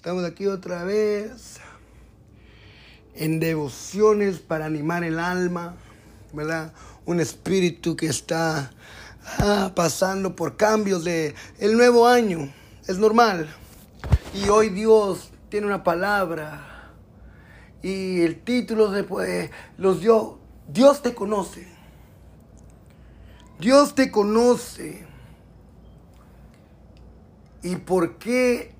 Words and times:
Estamos 0.00 0.24
aquí 0.24 0.46
otra 0.46 0.82
vez 0.84 1.60
en 3.14 3.38
devociones 3.38 4.38
para 4.38 4.64
animar 4.64 5.04
el 5.04 5.18
alma, 5.18 5.76
¿verdad? 6.32 6.72
Un 7.04 7.20
espíritu 7.20 7.96
que 7.96 8.06
está 8.06 8.72
ah, 9.40 9.72
pasando 9.76 10.34
por 10.34 10.56
cambios 10.56 11.04
de 11.04 11.34
el 11.58 11.76
nuevo 11.76 12.08
año, 12.08 12.50
es 12.86 12.96
normal. 12.96 13.54
Y 14.32 14.48
hoy 14.48 14.70
Dios 14.70 15.32
tiene 15.50 15.66
una 15.66 15.84
palabra 15.84 16.94
y 17.82 18.22
el 18.22 18.40
título 18.40 18.90
de 18.90 19.04
pues, 19.04 19.50
los 19.76 20.00
dio 20.00 20.38
Dios 20.66 21.02
te 21.02 21.14
conoce. 21.14 21.68
Dios 23.58 23.94
te 23.94 24.10
conoce. 24.10 25.04
¿Y 27.62 27.76
por 27.76 28.16
qué 28.16 28.79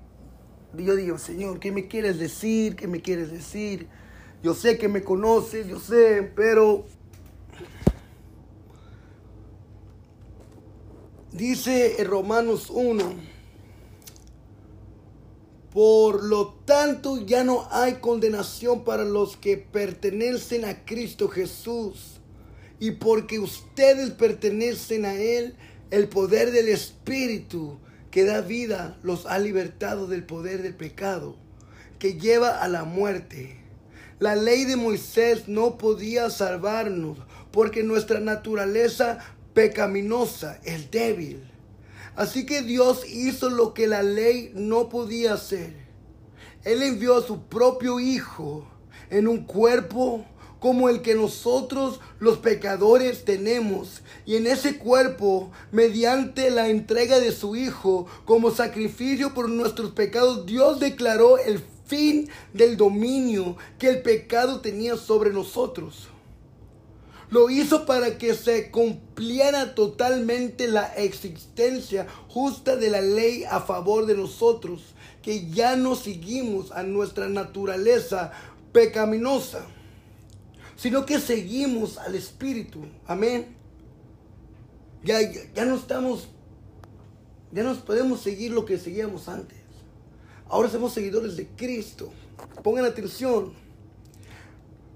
yo 0.77 0.95
digo, 0.95 1.17
Señor, 1.17 1.59
¿qué 1.59 1.71
me 1.71 1.87
quieres 1.87 2.17
decir? 2.17 2.75
¿Qué 2.75 2.87
me 2.87 3.01
quieres 3.01 3.31
decir? 3.31 3.87
Yo 4.43 4.53
sé 4.53 4.77
que 4.77 4.87
me 4.87 5.03
conoces, 5.03 5.67
yo 5.67 5.79
sé, 5.79 6.31
pero 6.35 6.85
dice 11.31 11.95
Romanos 12.03 12.69
1, 12.69 13.03
por 15.71 16.23
lo 16.23 16.53
tanto 16.65 17.23
ya 17.25 17.43
no 17.43 17.67
hay 17.71 17.95
condenación 17.95 18.83
para 18.83 19.05
los 19.05 19.37
que 19.37 19.57
pertenecen 19.57 20.65
a 20.65 20.85
Cristo 20.85 21.29
Jesús. 21.29 22.19
Y 22.79 22.91
porque 22.91 23.37
ustedes 23.37 24.09
pertenecen 24.09 25.05
a 25.05 25.13
Él, 25.13 25.55
el 25.91 26.09
poder 26.09 26.51
del 26.51 26.67
Espíritu 26.67 27.77
que 28.11 28.25
da 28.25 28.41
vida 28.41 28.97
los 29.03 29.25
ha 29.25 29.39
libertado 29.39 30.05
del 30.05 30.23
poder 30.23 30.61
del 30.61 30.75
pecado, 30.75 31.37
que 31.97 32.19
lleva 32.19 32.61
a 32.61 32.67
la 32.67 32.83
muerte. 32.83 33.57
La 34.19 34.35
ley 34.35 34.65
de 34.65 34.75
Moisés 34.75 35.47
no 35.47 35.77
podía 35.77 36.29
salvarnos 36.29 37.17
porque 37.51 37.83
nuestra 37.83 38.19
naturaleza 38.19 39.19
pecaminosa 39.53 40.59
es 40.63 40.91
débil. 40.91 41.49
Así 42.15 42.45
que 42.45 42.61
Dios 42.61 43.03
hizo 43.07 43.49
lo 43.49 43.73
que 43.73 43.87
la 43.87 44.03
ley 44.03 44.51
no 44.53 44.89
podía 44.89 45.33
hacer. 45.33 45.73
Él 46.63 46.83
envió 46.83 47.17
a 47.17 47.23
su 47.23 47.43
propio 47.45 47.99
Hijo 47.99 48.67
en 49.09 49.27
un 49.27 49.45
cuerpo 49.45 50.25
como 50.61 50.89
el 50.89 51.01
que 51.01 51.15
nosotros 51.15 51.99
los 52.19 52.37
pecadores 52.37 53.25
tenemos. 53.25 54.03
Y 54.27 54.35
en 54.35 54.45
ese 54.45 54.77
cuerpo, 54.77 55.49
mediante 55.71 56.51
la 56.51 56.69
entrega 56.69 57.19
de 57.19 57.31
su 57.31 57.55
Hijo 57.55 58.05
como 58.25 58.51
sacrificio 58.51 59.33
por 59.33 59.49
nuestros 59.49 59.89
pecados, 59.89 60.45
Dios 60.45 60.79
declaró 60.79 61.39
el 61.39 61.63
fin 61.87 62.29
del 62.53 62.77
dominio 62.77 63.57
que 63.79 63.89
el 63.89 64.03
pecado 64.03 64.61
tenía 64.61 64.97
sobre 64.97 65.31
nosotros. 65.31 66.09
Lo 67.31 67.49
hizo 67.49 67.87
para 67.87 68.19
que 68.19 68.35
se 68.35 68.69
cumpliera 68.69 69.73
totalmente 69.73 70.67
la 70.67 70.85
existencia 70.93 72.05
justa 72.27 72.75
de 72.75 72.91
la 72.91 73.01
ley 73.01 73.45
a 73.45 73.61
favor 73.61 74.05
de 74.05 74.13
nosotros, 74.13 74.93
que 75.23 75.49
ya 75.49 75.75
no 75.75 75.95
seguimos 75.95 76.71
a 76.71 76.83
nuestra 76.83 77.29
naturaleza 77.29 78.31
pecaminosa 78.73 79.65
sino 80.81 81.05
que 81.05 81.19
seguimos 81.19 81.99
al 81.99 82.15
Espíritu. 82.15 82.79
Amén. 83.05 83.55
Ya, 85.03 85.19
ya, 85.53 85.63
no 85.63 85.75
estamos, 85.75 86.27
ya 87.51 87.61
nos 87.61 87.77
podemos 87.77 88.21
seguir 88.21 88.49
lo 88.51 88.65
que 88.65 88.79
seguíamos 88.79 89.27
antes. 89.27 89.59
Ahora 90.49 90.69
somos 90.69 90.93
seguidores 90.93 91.37
de 91.37 91.45
Cristo. 91.49 92.11
Pongan 92.63 92.85
atención. 92.85 93.53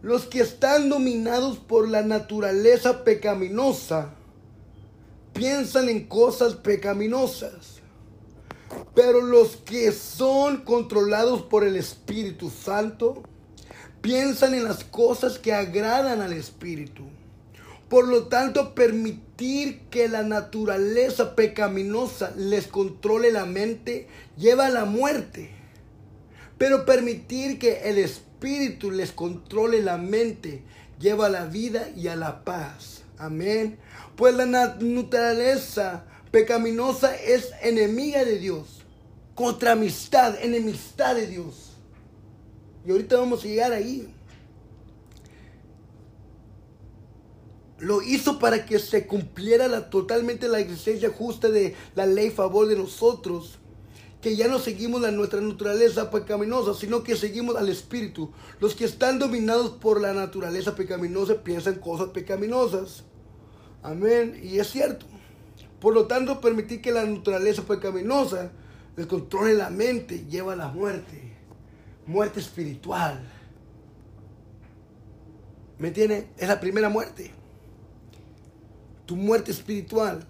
Los 0.02 0.26
que 0.26 0.40
están 0.40 0.90
dominados 0.90 1.60
por 1.60 1.88
la 1.88 2.02
naturaleza 2.02 3.04
pecaminosa 3.04 4.16
piensan 5.34 5.88
en 5.90 6.08
cosas 6.08 6.56
pecaminosas. 6.56 7.76
Pero 8.96 9.22
los 9.22 9.58
que 9.58 9.92
son 9.92 10.64
controlados 10.64 11.44
por 11.44 11.64
el 11.64 11.76
Espíritu 11.76 12.50
Santo 12.50 13.22
piensan 14.06 14.54
en 14.54 14.66
las 14.66 14.84
cosas 14.84 15.40
que 15.40 15.52
agradan 15.52 16.22
al 16.22 16.32
Espíritu. 16.32 17.06
Por 17.90 18.08
lo 18.08 18.28
tanto, 18.28 18.76
permitir 18.76 19.80
que 19.90 20.08
la 20.08 20.22
naturaleza 20.22 21.36
pecaminosa 21.36 22.32
les 22.38 22.68
controle 22.68 23.32
la 23.32 23.48
mente 23.48 24.08
lleva 24.38 24.68
a 24.68 24.70
la 24.70 24.86
muerte. 24.86 25.50
Pero 26.60 26.86
permitir 26.86 27.58
que 27.58 27.90
el 27.90 27.98
Espíritu 27.98 28.92
les 28.92 29.12
controle 29.12 29.82
la 29.82 29.98
mente 29.98 30.62
lleva 31.00 31.26
a 31.26 31.30
la 31.30 31.48
vida 31.48 31.90
y 31.96 32.08
a 32.08 32.16
la 32.16 32.44
paz. 32.44 33.02
Amén. 33.18 33.80
Pues 34.16 34.36
la 34.36 34.46
naturaleza 34.46 36.04
pecaminosa 36.30 37.16
es 37.16 37.50
enemiga 37.64 38.24
de 38.24 38.38
Dios. 38.38 38.84
Contra 39.34 39.72
amistad, 39.72 40.36
enemistad 40.44 41.16
de 41.16 41.26
Dios. 41.26 41.65
Y 42.86 42.92
ahorita 42.92 43.18
vamos 43.18 43.44
a 43.44 43.48
llegar 43.48 43.74
ahí. 43.74 44.08
Lo 47.80 48.02
hizo 48.02 48.40
para 48.40 48.66
que 48.66 48.80
se 48.80 49.06
cumpliera 49.08 49.68
la, 49.68 49.90
totalmente 49.90 50.48
la 50.48 50.60
existencia 50.60 51.10
justa 51.10 51.50
de 51.50 51.76
la 51.96 52.06
ley 52.06 52.28
a 52.28 52.32
favor 52.32 52.68
de 52.68 52.78
nosotros. 52.78 53.58
Que 54.22 54.36
ya 54.36 54.48
no 54.48 54.60
seguimos 54.60 55.02
la, 55.02 55.12
nuestra 55.12 55.42
naturaleza 55.42 56.10
pecaminosa, 56.10 56.74
sino 56.74 57.04
que 57.04 57.16
seguimos 57.16 57.56
al 57.56 57.70
Espíritu. 57.70 58.32
Los 58.60 58.76
que 58.76 58.86
están 58.86 59.20
dominados 59.20 59.72
por 59.72 60.00
la 60.00 60.14
naturaleza 60.14 60.76
pecaminosa 60.76 61.44
piensan 61.44 61.76
cosas 61.76 62.10
pecaminosas. 62.10 63.04
Amén. 63.84 64.40
Y 64.44 64.60
es 64.60 64.70
cierto. 64.70 65.06
Por 65.80 65.94
lo 65.94 66.06
tanto, 66.06 66.40
permitir 66.40 66.82
que 66.82 66.92
la 66.92 67.06
naturaleza 67.06 67.64
pecaminosa 67.64 68.52
les 68.96 69.06
controle 69.08 69.54
la 69.54 69.70
mente 69.70 70.26
lleva 70.30 70.54
a 70.54 70.56
la 70.56 70.70
muerte 70.70 71.35
muerte 72.08 72.40
espiritual. 72.40 73.24
¿Me 75.78 75.90
entiendes? 75.90 76.26
Es 76.38 76.48
la 76.48 76.60
primera 76.60 76.90
muerte. 76.90 77.32
Tu 79.06 79.16
muerte 79.16 79.52
espiritual. 79.52 80.26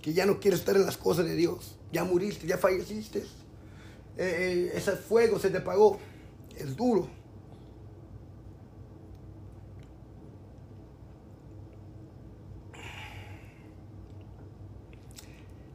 Que 0.00 0.12
ya 0.12 0.26
no 0.26 0.38
quieres 0.40 0.60
estar 0.60 0.76
en 0.76 0.86
las 0.86 0.96
cosas 0.96 1.24
de 1.24 1.34
Dios. 1.34 1.76
Ya 1.92 2.04
muriste, 2.04 2.46
ya 2.46 2.58
falleciste. 2.58 3.18
Eh, 3.18 3.24
eh, 4.16 4.72
ese 4.74 4.92
fuego 4.92 5.38
se 5.38 5.50
te 5.50 5.58
apagó. 5.58 5.98
Es 6.56 6.76
duro. 6.76 7.08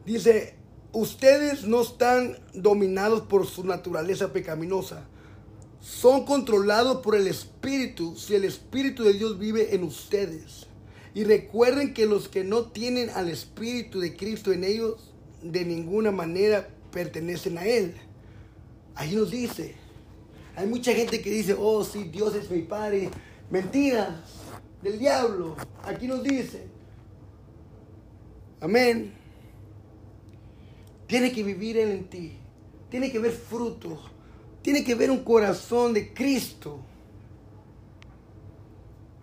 Dice 0.05 0.62
ustedes 0.93 1.63
no 1.63 1.81
están 1.81 2.37
dominados 2.53 3.21
por 3.21 3.45
su 3.45 3.65
naturaleza 3.65 4.31
pecaminosa. 4.31 5.05
Son 5.81 6.23
controlados 6.23 7.01
por 7.01 7.15
el 7.15 7.27
Espíritu 7.27 8.15
si 8.15 8.35
el 8.35 8.45
Espíritu 8.45 9.03
de 9.03 9.13
Dios 9.13 9.37
vive 9.37 9.75
en 9.75 9.83
ustedes. 9.83 10.67
Y 11.13 11.25
recuerden 11.25 11.93
que 11.93 12.05
los 12.05 12.29
que 12.29 12.43
no 12.43 12.71
tienen 12.71 13.09
al 13.09 13.27
Espíritu 13.27 13.99
de 13.99 14.15
Cristo 14.15 14.53
en 14.53 14.63
ellos, 14.63 15.11
de 15.41 15.65
ninguna 15.65 16.11
manera 16.11 16.69
pertenecen 16.91 17.57
a 17.57 17.65
Él. 17.65 17.95
Ahí 18.95 19.15
nos 19.15 19.29
dice. 19.29 19.75
Hay 20.55 20.67
mucha 20.67 20.93
gente 20.93 21.21
que 21.21 21.29
dice, 21.29 21.55
oh 21.57 21.83
sí, 21.83 22.05
Dios 22.05 22.35
es 22.35 22.49
mi 22.49 22.61
Padre. 22.61 23.09
Mentiras 23.49 24.13
del 24.81 24.99
diablo. 24.99 25.55
Aquí 25.83 26.07
nos 26.07 26.23
dice. 26.23 26.67
Amén. 28.61 29.22
Tiene 31.13 31.31
que 31.31 31.43
vivir 31.43 31.77
Él 31.77 31.91
en 31.91 32.09
ti. 32.09 32.39
Tiene 32.89 33.11
que 33.11 33.19
ver 33.19 33.33
frutos. 33.33 33.99
Tiene 34.63 34.83
que 34.83 34.95
ver 34.95 35.11
un 35.11 35.23
corazón 35.23 35.93
de 35.93 36.11
Cristo. 36.11 36.79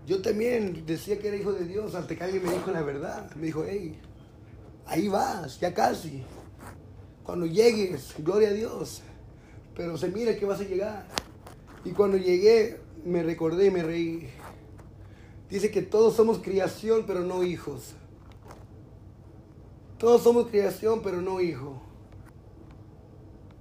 Yo 0.07 0.23
también 0.23 0.87
decía 0.87 1.19
que 1.19 1.27
era 1.27 1.37
hijo 1.37 1.53
de 1.53 1.65
Dios 1.65 1.97
hasta 1.97 2.15
que 2.15 2.23
alguien 2.23 2.45
me 2.45 2.53
dijo 2.53 2.71
la 2.71 2.83
verdad. 2.83 3.35
Me 3.35 3.47
dijo, 3.47 3.65
hey, 3.69 3.99
ahí 4.87 5.09
vas, 5.09 5.59
ya 5.59 5.75
casi. 5.75 6.23
Cuando 7.25 7.45
llegues, 7.47 8.15
gloria 8.19 8.51
a 8.51 8.53
Dios. 8.53 9.03
Pero 9.75 9.99
se 9.99 10.11
mira 10.11 10.37
que 10.37 10.47
vas 10.47 10.61
a 10.61 10.65
llegar. 10.65 11.09
Y 11.85 11.91
cuando 11.91 12.19
llegué, 12.19 12.79
me 13.05 13.25
recordé 13.25 13.67
y 13.67 13.71
me 13.73 13.83
reí. 13.83 14.31
Dice 15.49 15.73
que 15.73 15.83
todos 15.83 16.15
somos 16.15 16.39
creación, 16.39 17.03
pero 17.05 17.23
no 17.23 17.43
hijos. 17.43 17.97
Todos 20.01 20.23
somos 20.23 20.47
creación, 20.47 21.03
pero 21.03 21.21
no 21.21 21.43
hijo. 21.43 21.90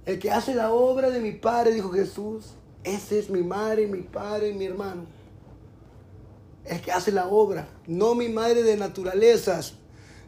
El 0.06 0.18
que 0.18 0.30
hace 0.30 0.54
la 0.54 0.72
obra 0.72 1.10
de 1.10 1.20
mi 1.20 1.32
Padre, 1.32 1.74
dijo 1.74 1.90
Jesús, 1.90 2.54
ese 2.82 3.18
es 3.18 3.28
mi 3.28 3.42
madre, 3.42 3.86
mi 3.86 4.02
padre, 4.02 4.52
mi 4.52 4.64
hermano. 4.64 5.06
El 6.64 6.80
que 6.80 6.92
hace 6.92 7.12
la 7.12 7.26
obra, 7.26 7.68
no 7.86 8.14
mi 8.14 8.28
madre 8.28 8.62
de 8.62 8.76
naturalezas, 8.76 9.74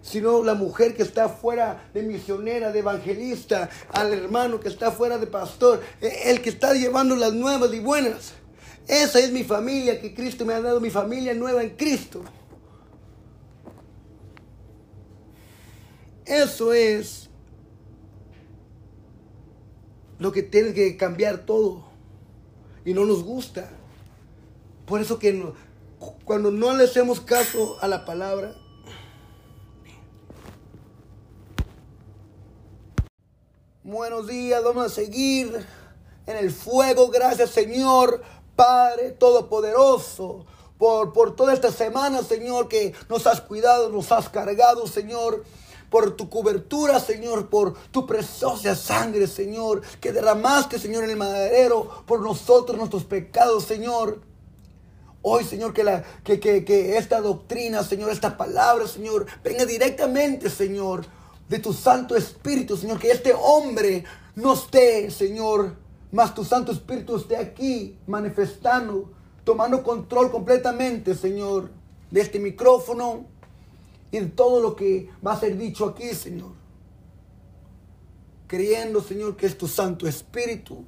sino 0.03 0.43
la 0.43 0.55
mujer 0.55 0.95
que 0.95 1.03
está 1.03 1.29
fuera 1.29 1.89
de 1.95 2.03
misionera, 2.03 2.73
de 2.73 2.81
evangelista, 2.81 3.71
al 3.93 4.13
hermano 4.13 4.61
que 4.61 4.69
está 4.69 4.91
fuera 4.91 5.19
de 5.19 5.27
pastor, 5.27 5.81
e, 6.01 6.31
el 6.31 6.43
que 6.43 6.51
está 6.51 6.75
llevando 6.75 7.17
las 7.17 7.33
nuevas 7.33 7.73
y 7.73 7.81
buenas. 7.81 8.33
Esa 8.89 9.21
es 9.21 9.31
mi 9.31 9.45
familia 9.45 10.01
que 10.01 10.15
Cristo 10.15 10.45
me 10.45 10.55
ha 10.55 10.61
dado, 10.61 10.81
mi 10.81 10.91
familia 10.91 11.33
nueva 11.35 11.63
en 11.63 11.71
Cristo. 11.71 12.23
Eso 16.27 16.73
es 16.73 17.31
lo 20.23 20.31
que 20.31 20.45
tiene 20.45 20.73
que 20.73 20.97
cambiar 20.97 21.39
todo. 21.39 21.83
Y 22.85 22.95
no 22.95 23.05
nos 23.05 23.25
gusta. 23.25 23.69
Por 24.87 25.01
eso 25.01 25.19
que 25.19 25.53
cuando 26.25 26.53
no 26.53 26.77
le 26.77 26.85
hacemos 26.85 27.21
caso 27.21 27.77
a 27.81 27.89
la 27.89 28.05
palabra, 28.05 28.55
Buenos 33.85 34.29
días, 34.29 34.63
vamos 34.63 34.87
a 34.87 34.89
seguir 34.89 35.67
en 36.27 36.37
el 36.37 36.53
fuego. 36.53 37.09
Gracias 37.09 37.51
Señor, 37.51 38.23
Padre 38.55 39.11
Todopoderoso, 39.11 40.47
por, 40.79 41.13
por 41.13 41.35
toda 41.35 41.53
esta 41.53 41.73
semana, 41.73 42.23
Señor, 42.23 42.69
que 42.69 42.95
nos 43.09 43.27
has 43.27 43.41
cuidado, 43.41 43.91
nos 43.91 44.13
has 44.13 44.29
cargado, 44.29 44.87
Señor 44.87 45.45
por 45.93 46.17
tu 46.17 46.31
cobertura, 46.31 46.99
Señor, 46.99 47.51
por 47.51 47.75
tu 47.91 48.07
preciosa 48.07 48.75
sangre, 48.75 49.27
Señor, 49.27 49.83
que 50.01 50.11
derramaste, 50.11 50.79
Señor, 50.79 51.05
en 51.05 51.11
el 51.11 51.17
madero 51.19 52.03
por 52.07 52.23
nosotros, 52.23 52.79
nuestros 52.79 53.05
pecados, 53.05 53.65
Señor. 53.65 54.23
Hoy, 55.21 55.45
Señor, 55.45 55.75
que, 55.75 55.85
la, 55.85 56.03
que, 56.25 56.41
que, 56.41 56.65
que 56.65 56.97
esta 56.97 57.21
doctrina, 57.21 57.85
Señor, 57.85 58.11
esta 58.11 58.39
palabra, 58.39 58.89
Señor, 58.89 59.27
venga 59.45 59.67
directamente, 59.67 60.49
Señor, 60.49 61.05
de 61.47 61.59
tu 61.59 61.75
Santo 61.75 62.17
Espíritu, 62.17 62.79
Señor, 62.79 62.99
que 62.99 63.11
este 63.11 63.35
hombre 63.35 64.05
no 64.35 64.55
esté, 64.55 65.11
Señor, 65.11 65.77
más 66.11 66.35
tu 66.35 66.43
Santo 66.43 66.73
Espíritu 66.73 67.17
esté 67.17 67.37
aquí 67.37 67.99
manifestando, 68.07 69.13
tomando 69.45 69.83
control 69.83 70.31
completamente, 70.31 71.15
Señor, 71.15 71.69
de 72.11 72.23
este 72.23 72.39
micrófono, 72.39 73.27
y 74.13 74.21
todo 74.27 74.61
lo 74.61 74.77
que 74.77 75.11
va 75.27 75.33
a 75.33 75.41
ser 75.41 75.57
dicho 75.57 75.87
aquí, 75.87 76.15
Señor. 76.15 76.53
Creyendo, 78.47 79.01
Señor, 79.01 79.37
que 79.37 79.47
es 79.47 79.57
tu 79.57 79.67
Santo 79.67 80.07
Espíritu. 80.07 80.85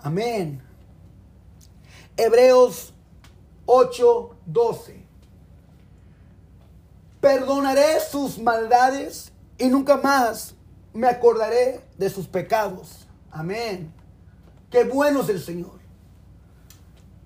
Amén. 0.00 0.60
Hebreos 2.16 2.92
8:12. 3.64 5.06
Perdonaré 7.20 8.00
sus 8.00 8.38
maldades 8.38 9.32
y 9.56 9.68
nunca 9.68 9.96
más 9.96 10.56
me 10.92 11.06
acordaré 11.06 11.80
de 11.96 12.10
sus 12.10 12.26
pecados. 12.26 13.06
Amén. 13.30 13.92
Qué 14.70 14.82
bueno 14.82 15.22
es 15.22 15.28
el 15.28 15.40
Señor. 15.40 15.78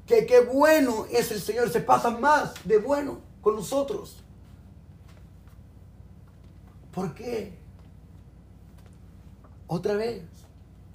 Que 0.06 0.26
qué 0.26 0.40
bueno 0.40 1.06
es 1.10 1.30
el 1.30 1.40
Señor. 1.40 1.70
Se 1.70 1.80
pasa 1.80 2.10
más 2.10 2.52
de 2.64 2.76
bueno 2.78 3.20
con 3.40 3.56
nosotros. 3.56 4.22
¿Por 6.92 7.14
qué? 7.14 7.58
Otra 9.66 9.94
vez, 9.94 10.24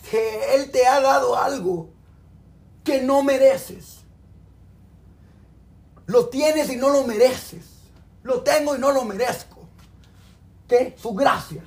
que 0.10 0.56
Él 0.56 0.70
te 0.72 0.86
ha 0.86 1.00
dado 1.00 1.38
algo 1.38 1.90
que 2.84 3.02
no 3.02 3.24
mereces. 3.24 4.02
Lo 6.06 6.30
tienes 6.30 6.70
y 6.70 6.76
no 6.76 6.90
lo 6.90 7.06
mereces. 7.08 7.66
Lo 8.24 8.42
tengo 8.42 8.76
y 8.76 8.80
no 8.80 8.92
lo 8.92 9.06
merezco. 9.06 9.68
¿Qué? 10.68 10.96
Su 10.98 11.14
gracia. 11.14 11.64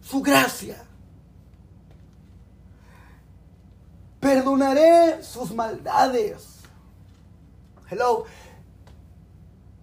Su 0.00 0.20
gracia. 0.20 0.84
Perdonaré 4.20 5.22
sus 5.22 5.52
maldades. 5.52 6.60
Hello. 7.90 8.24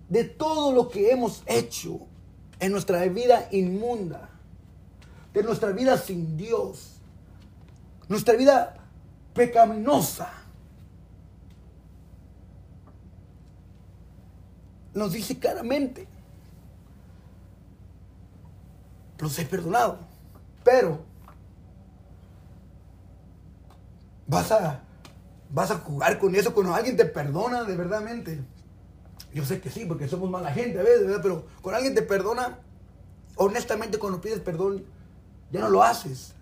De 0.09 0.23
todo 0.25 0.71
lo 0.71 0.89
que 0.89 1.11
hemos 1.11 1.43
hecho 1.45 2.07
en 2.61 2.71
nuestra 2.71 3.03
vida 3.07 3.47
inmunda, 3.51 4.29
de 5.33 5.43
nuestra 5.43 5.71
vida 5.71 5.97
sin 5.97 6.37
Dios, 6.37 7.01
nuestra 8.07 8.35
vida 8.35 8.77
pecaminosa. 9.33 10.31
Nos 14.93 15.11
dice 15.11 15.39
claramente, 15.39 16.07
los 19.17 19.39
he 19.39 19.45
perdonado, 19.45 19.97
pero 20.63 21.03
vas 24.27 24.51
a, 24.51 24.83
vas 25.49 25.71
a 25.71 25.79
jugar 25.79 26.19
con 26.19 26.35
eso 26.35 26.53
cuando 26.53 26.75
alguien 26.75 26.95
te 26.95 27.05
perdona 27.05 27.63
de 27.63 27.75
verdadmente. 27.75 28.43
Yo 29.33 29.45
sé 29.45 29.61
que 29.61 29.69
sí, 29.69 29.85
porque 29.85 30.07
somos 30.07 30.29
mala 30.29 30.51
gente 30.51 30.79
a 30.79 30.83
veces. 30.83 31.07
Pero 31.21 31.45
cuando 31.61 31.77
alguien 31.77 31.95
te 31.95 32.01
perdona, 32.01 32.59
honestamente 33.35 33.97
cuando 33.97 34.19
pides 34.19 34.39
perdón, 34.39 34.83
ya 35.51 35.61
no 35.61 35.69
lo 35.69 35.83
haces. 35.83 36.33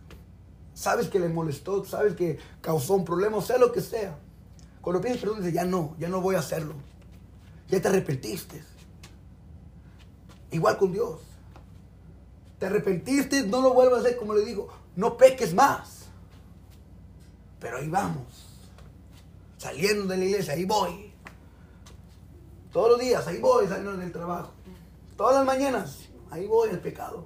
Sabes 0.73 1.09
que 1.09 1.19
le 1.19 1.29
molestó, 1.29 1.83
sabes 1.85 2.15
que 2.15 2.39
causó 2.61 2.95
un 2.95 3.05
problema, 3.05 3.41
sea 3.41 3.57
lo 3.57 3.71
que 3.71 3.81
sea. 3.81 4.17
Cuando 4.81 5.01
pides 5.01 5.17
perdón, 5.17 5.39
dices, 5.39 5.53
ya 5.53 5.65
no, 5.65 5.95
ya 5.99 6.09
no 6.09 6.21
voy 6.21 6.35
a 6.35 6.39
hacerlo. 6.39 6.73
Ya 7.67 7.81
te 7.81 7.87
arrepentiste. 7.87 8.63
Igual 10.51 10.77
con 10.77 10.91
Dios. 10.91 11.21
Te 12.57 12.65
arrepentiste, 12.65 13.43
no 13.43 13.61
lo 13.61 13.73
vuelvas 13.73 13.99
a 13.99 14.01
hacer, 14.07 14.17
como 14.17 14.33
le 14.33 14.43
digo, 14.43 14.67
no 14.95 15.15
peques 15.15 15.53
más. 15.53 16.07
Pero 17.59 17.77
ahí 17.77 17.87
vamos. 17.87 18.47
Saliendo 19.57 20.07
de 20.07 20.17
la 20.17 20.25
iglesia, 20.25 20.53
ahí 20.53 20.65
voy 20.65 21.08
todos 22.71 22.91
los 22.91 22.99
días, 22.99 23.25
ahí 23.27 23.39
voy 23.39 23.67
saliendo 23.67 23.97
del 23.97 24.11
trabajo. 24.11 24.53
Todas 25.17 25.35
las 25.35 25.45
mañanas, 25.45 26.09
ahí 26.29 26.45
voy 26.45 26.69
al 26.69 26.79
pecado. 26.79 27.25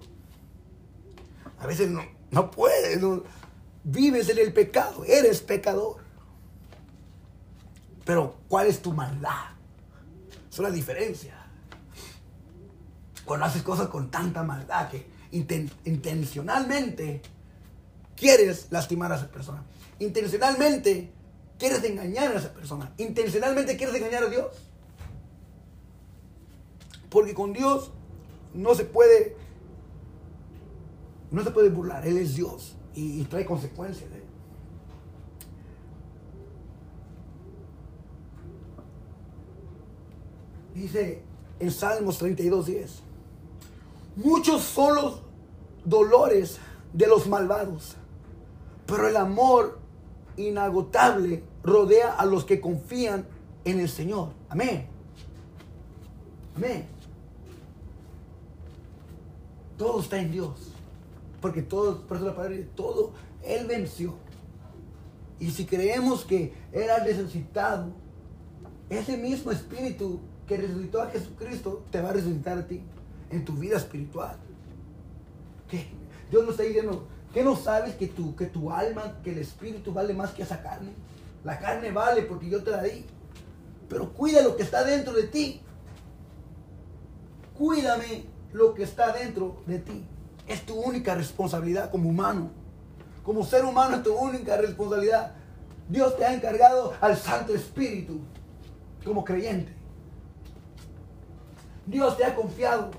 A 1.59 1.67
veces 1.67 1.89
no, 1.89 2.01
no 2.31 2.49
puedes, 2.51 2.99
vives 3.83 4.29
en 4.29 4.37
el 4.39 4.53
pecado, 4.53 5.03
eres 5.05 5.41
pecador. 5.41 5.97
Pero, 8.05 8.35
¿cuál 8.47 8.67
es 8.67 8.81
tu 8.81 8.93
maldad? 8.93 9.51
Es 10.49 10.59
una 10.59 10.69
diferencia. 10.69 11.35
Cuando 13.25 13.45
haces 13.45 13.63
cosas 13.63 13.87
con 13.87 14.11
tanta 14.11 14.43
maldad 14.43 14.89
que 14.89 15.07
intencionalmente 15.31 17.21
quieres 18.15 18.67
lastimar 18.69 19.11
a 19.11 19.15
esa 19.15 19.29
persona. 19.29 19.63
Intencionalmente 19.99 21.11
quieres 21.57 21.83
engañar 21.83 22.35
a 22.35 22.39
esa 22.39 22.53
persona. 22.53 22.93
Intencionalmente 22.97 23.77
quieres 23.77 23.95
engañar 23.95 24.23
a 24.23 24.27
Dios. 24.27 24.47
Porque 27.13 27.35
con 27.35 27.53
Dios 27.53 27.91
no 28.55 28.73
se 28.73 28.85
puede, 28.85 29.37
no 31.29 31.43
se 31.43 31.51
puede 31.51 31.69
burlar. 31.69 32.07
Él 32.07 32.17
es 32.17 32.35
Dios 32.35 32.75
y, 32.95 33.23
trae 33.25 33.45
consecuencias. 33.45 34.09
¿eh? 34.11 34.23
Dice 40.73 41.21
en 41.59 41.69
Salmos 41.69 42.17
32, 42.17 42.65
10. 42.65 43.03
Muchos 44.15 44.63
son 44.63 44.95
los 44.95 45.21
dolores 45.85 46.57
de 46.93 47.05
los 47.05 47.27
malvados, 47.27 47.95
pero 48.87 49.07
el 49.07 49.17
amor 49.17 49.77
inagotable 50.35 51.43
rodea 51.61 52.11
a 52.11 52.25
los 52.25 52.43
que 52.43 52.59
confían 52.59 53.27
en 53.65 53.79
el 53.79 53.89
Señor. 53.89 54.29
Amén. 54.49 54.87
Amén. 56.55 56.92
Todo 59.83 59.99
está 59.99 60.17
en 60.17 60.31
Dios. 60.31 60.71
Porque 61.41 61.61
todo, 61.61 62.07
por 62.07 62.15
eso 62.15 62.25
la 62.25 62.33
palabra 62.33 62.55
todo, 62.73 63.11
Él 63.43 63.67
venció. 63.67 64.15
Y 65.41 65.51
si 65.51 65.65
creemos 65.65 66.23
que 66.23 66.53
era 66.71 67.03
resucitado, 67.03 67.91
ese 68.89 69.17
mismo 69.17 69.51
espíritu 69.51 70.21
que 70.47 70.55
resucitó 70.55 71.01
a 71.01 71.07
Jesucristo 71.07 71.83
te 71.91 71.99
va 71.99 72.11
a 72.11 72.13
resucitar 72.13 72.59
a 72.59 72.65
ti 72.65 72.81
en 73.29 73.43
tu 73.43 73.55
vida 73.55 73.75
espiritual. 73.75 74.37
¿Qué? 75.67 75.87
Dios 76.31 76.43
nos 76.43 76.51
está 76.51 76.63
diciendo, 76.63 77.05
¿qué 77.33 77.43
no 77.43 77.57
sabes 77.57 77.95
que 77.95 78.07
tu, 78.07 78.37
que 78.37 78.45
tu 78.45 78.71
alma, 78.71 79.19
que 79.21 79.31
el 79.31 79.39
espíritu 79.39 79.91
vale 79.91 80.13
más 80.13 80.31
que 80.31 80.43
esa 80.43 80.63
carne? 80.63 80.93
La 81.43 81.59
carne 81.59 81.91
vale 81.91 82.21
porque 82.21 82.49
yo 82.49 82.63
te 82.63 82.71
la 82.71 82.83
di. 82.83 83.05
Pero 83.89 84.13
cuida 84.13 84.41
lo 84.43 84.55
que 84.55 84.63
está 84.63 84.85
dentro 84.85 85.11
de 85.11 85.23
ti. 85.23 85.59
Cuídame 87.57 88.31
lo 88.53 88.73
que 88.73 88.83
está 88.83 89.11
dentro 89.11 89.61
de 89.65 89.79
ti. 89.79 90.05
Es 90.47 90.65
tu 90.65 90.75
única 90.75 91.15
responsabilidad 91.15 91.91
como 91.91 92.09
humano. 92.09 92.51
Como 93.23 93.43
ser 93.43 93.65
humano 93.65 93.97
es 93.97 94.03
tu 94.03 94.13
única 94.13 94.57
responsabilidad. 94.57 95.33
Dios 95.89 96.15
te 96.17 96.25
ha 96.25 96.33
encargado 96.33 96.93
al 97.01 97.17
Santo 97.17 97.53
Espíritu 97.53 98.19
como 99.03 99.23
creyente. 99.23 99.73
Dios 101.85 102.15
te 102.15 102.23
ha 102.23 102.35
confiado 102.35 102.91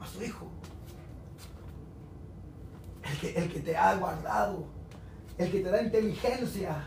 a 0.00 0.06
su 0.06 0.22
Hijo. 0.22 0.46
El 3.02 3.18
que, 3.20 3.38
el 3.38 3.52
que 3.52 3.60
te 3.60 3.76
ha 3.76 3.94
guardado, 3.94 4.64
el 5.38 5.50
que 5.50 5.60
te 5.60 5.70
da 5.70 5.80
inteligencia, 5.80 6.84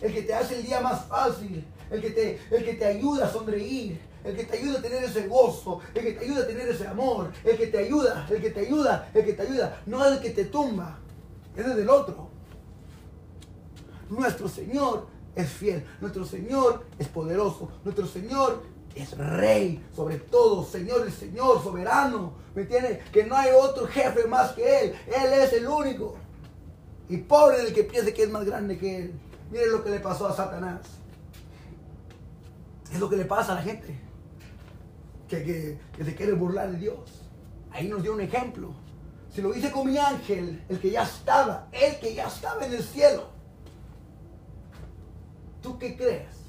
el 0.00 0.12
que 0.12 0.22
te 0.22 0.34
hace 0.34 0.56
el 0.56 0.66
día 0.66 0.80
más 0.80 1.06
fácil, 1.06 1.64
el 1.90 2.00
que 2.02 2.10
te, 2.10 2.38
el 2.50 2.64
que 2.64 2.74
te 2.74 2.84
ayuda 2.84 3.26
a 3.26 3.30
sonreír, 3.30 3.98
el 4.24 4.34
que 4.34 4.44
te 4.44 4.58
ayuda 4.58 4.78
a 4.78 4.82
tener 4.82 5.04
ese 5.04 5.28
gozo, 5.28 5.80
el 5.94 6.02
que 6.02 6.12
te 6.12 6.24
ayuda 6.24 6.42
a 6.42 6.46
tener 6.46 6.68
ese 6.68 6.86
amor, 6.86 7.30
el 7.44 7.56
que 7.58 7.66
te 7.66 7.78
ayuda, 7.78 8.26
el 8.30 8.40
que 8.40 8.50
te 8.50 8.60
ayuda, 8.60 9.10
el 9.12 9.24
que 9.24 9.32
te 9.34 9.42
ayuda, 9.42 9.82
no 9.86 10.04
el 10.04 10.18
que 10.18 10.30
te 10.30 10.46
tumba, 10.46 10.98
es 11.54 11.76
del 11.76 11.88
otro. 11.88 12.30
Nuestro 14.08 14.48
Señor 14.48 15.06
es 15.36 15.48
fiel, 15.48 15.84
nuestro 16.00 16.24
Señor 16.24 16.84
es 16.98 17.08
poderoso, 17.08 17.70
nuestro 17.84 18.06
Señor 18.06 18.62
es 18.94 19.16
rey 19.18 19.84
sobre 19.94 20.18
todo, 20.18 20.64
Señor, 20.64 21.02
el 21.02 21.12
Señor 21.12 21.62
soberano, 21.62 22.32
¿me 22.54 22.62
entiendes? 22.62 23.00
Que 23.10 23.24
no 23.24 23.36
hay 23.36 23.50
otro 23.52 23.86
jefe 23.86 24.26
más 24.26 24.52
que 24.52 24.80
Él, 24.80 24.94
Él 25.06 25.32
es 25.34 25.52
el 25.52 25.66
único. 25.66 26.16
Y 27.08 27.18
pobre 27.18 27.60
el 27.60 27.74
que 27.74 27.84
piense 27.84 28.14
que 28.14 28.22
es 28.22 28.30
más 28.30 28.46
grande 28.46 28.78
que 28.78 29.04
Él. 29.04 29.14
Miren 29.50 29.72
lo 29.72 29.84
que 29.84 29.90
le 29.90 30.00
pasó 30.00 30.26
a 30.26 30.34
Satanás. 30.34 30.80
Es 32.90 32.98
lo 32.98 33.10
que 33.10 33.16
le 33.16 33.26
pasa 33.26 33.52
a 33.52 33.56
la 33.56 33.62
gente 33.62 34.00
que, 35.28 35.78
se 36.04 36.14
quiere 36.14 36.32
burlar 36.32 36.70
de 36.72 36.78
Dios. 36.78 37.22
Ahí 37.70 37.88
nos 37.88 38.02
dio 38.02 38.14
un 38.14 38.20
ejemplo. 38.20 38.74
Si 39.30 39.42
lo 39.42 39.54
hice 39.54 39.70
con 39.70 39.90
mi 39.90 39.98
ángel, 39.98 40.64
el 40.68 40.78
que 40.78 40.90
ya 40.90 41.02
estaba, 41.02 41.68
el 41.72 41.98
que 41.98 42.14
ya 42.14 42.28
estaba 42.28 42.64
en 42.64 42.72
el 42.72 42.82
cielo. 42.82 43.28
¿Tú 45.60 45.78
qué 45.78 45.96
crees? 45.96 46.44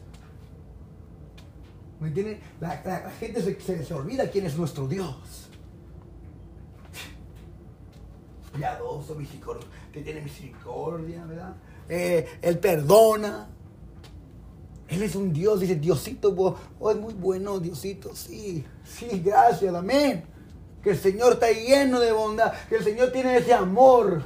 ¿Me 2.00 2.10
entiendes? 2.10 2.40
La, 2.60 2.78
gente 3.20 3.42
se, 3.42 3.94
olvida 3.94 4.30
quién 4.30 4.46
es 4.46 4.58
nuestro 4.58 4.88
Dios. 4.88 5.50
Piadoso, 8.56 9.16
misericordia, 9.16 9.66
que 9.92 10.02
tiene 10.02 10.22
misericordia, 10.22 11.26
¿verdad? 11.26 11.56
Eh, 11.90 12.40
él 12.42 12.60
perdona, 12.60 13.50
él 14.88 15.02
es 15.02 15.16
un 15.16 15.34
Dios, 15.34 15.60
dice 15.60 15.76
Diosito, 15.76 16.36
oh, 16.80 16.92
es 16.92 16.98
muy 16.98 17.14
bueno, 17.14 17.60
Diosito, 17.60 18.16
sí, 18.16 18.64
sí, 18.84 19.22
gracias, 19.24 19.74
amén. 19.74 20.26
Que 20.84 20.92
el 20.92 21.00
Señor 21.00 21.34
está 21.34 21.52
lleno 21.52 22.00
de 22.00 22.12
bondad, 22.12 22.54
que 22.70 22.76
el 22.76 22.84
Señor 22.84 23.12
tiene 23.12 23.38
ese 23.38 23.54
amor. 23.54 24.24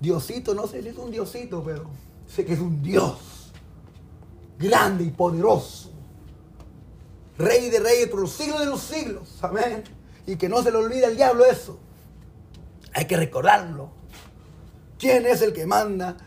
Diosito, 0.00 0.54
no 0.54 0.66
sé 0.66 0.82
si 0.82 0.88
es 0.88 0.96
un 0.96 1.10
Diosito, 1.10 1.62
pero 1.64 1.90
sé 2.26 2.44
que 2.44 2.52
es 2.52 2.60
un 2.60 2.82
Dios 2.82 3.52
grande 4.58 5.04
y 5.04 5.10
poderoso. 5.10 5.90
Rey 7.38 7.70
de 7.70 7.80
reyes 7.80 8.08
por 8.08 8.20
los 8.20 8.32
siglos 8.32 8.60
de 8.60 8.66
los 8.66 8.82
siglos, 8.82 9.42
amén. 9.42 9.82
Y 10.26 10.36
que 10.36 10.50
no 10.50 10.62
se 10.62 10.70
le 10.70 10.76
olvide 10.76 11.06
al 11.06 11.16
diablo 11.16 11.46
eso. 11.46 11.78
Hay 12.92 13.06
que 13.06 13.16
recordarlo. 13.16 13.90
¿Quién 14.98 15.24
es 15.24 15.40
el 15.40 15.54
que 15.54 15.66
manda 15.66 16.18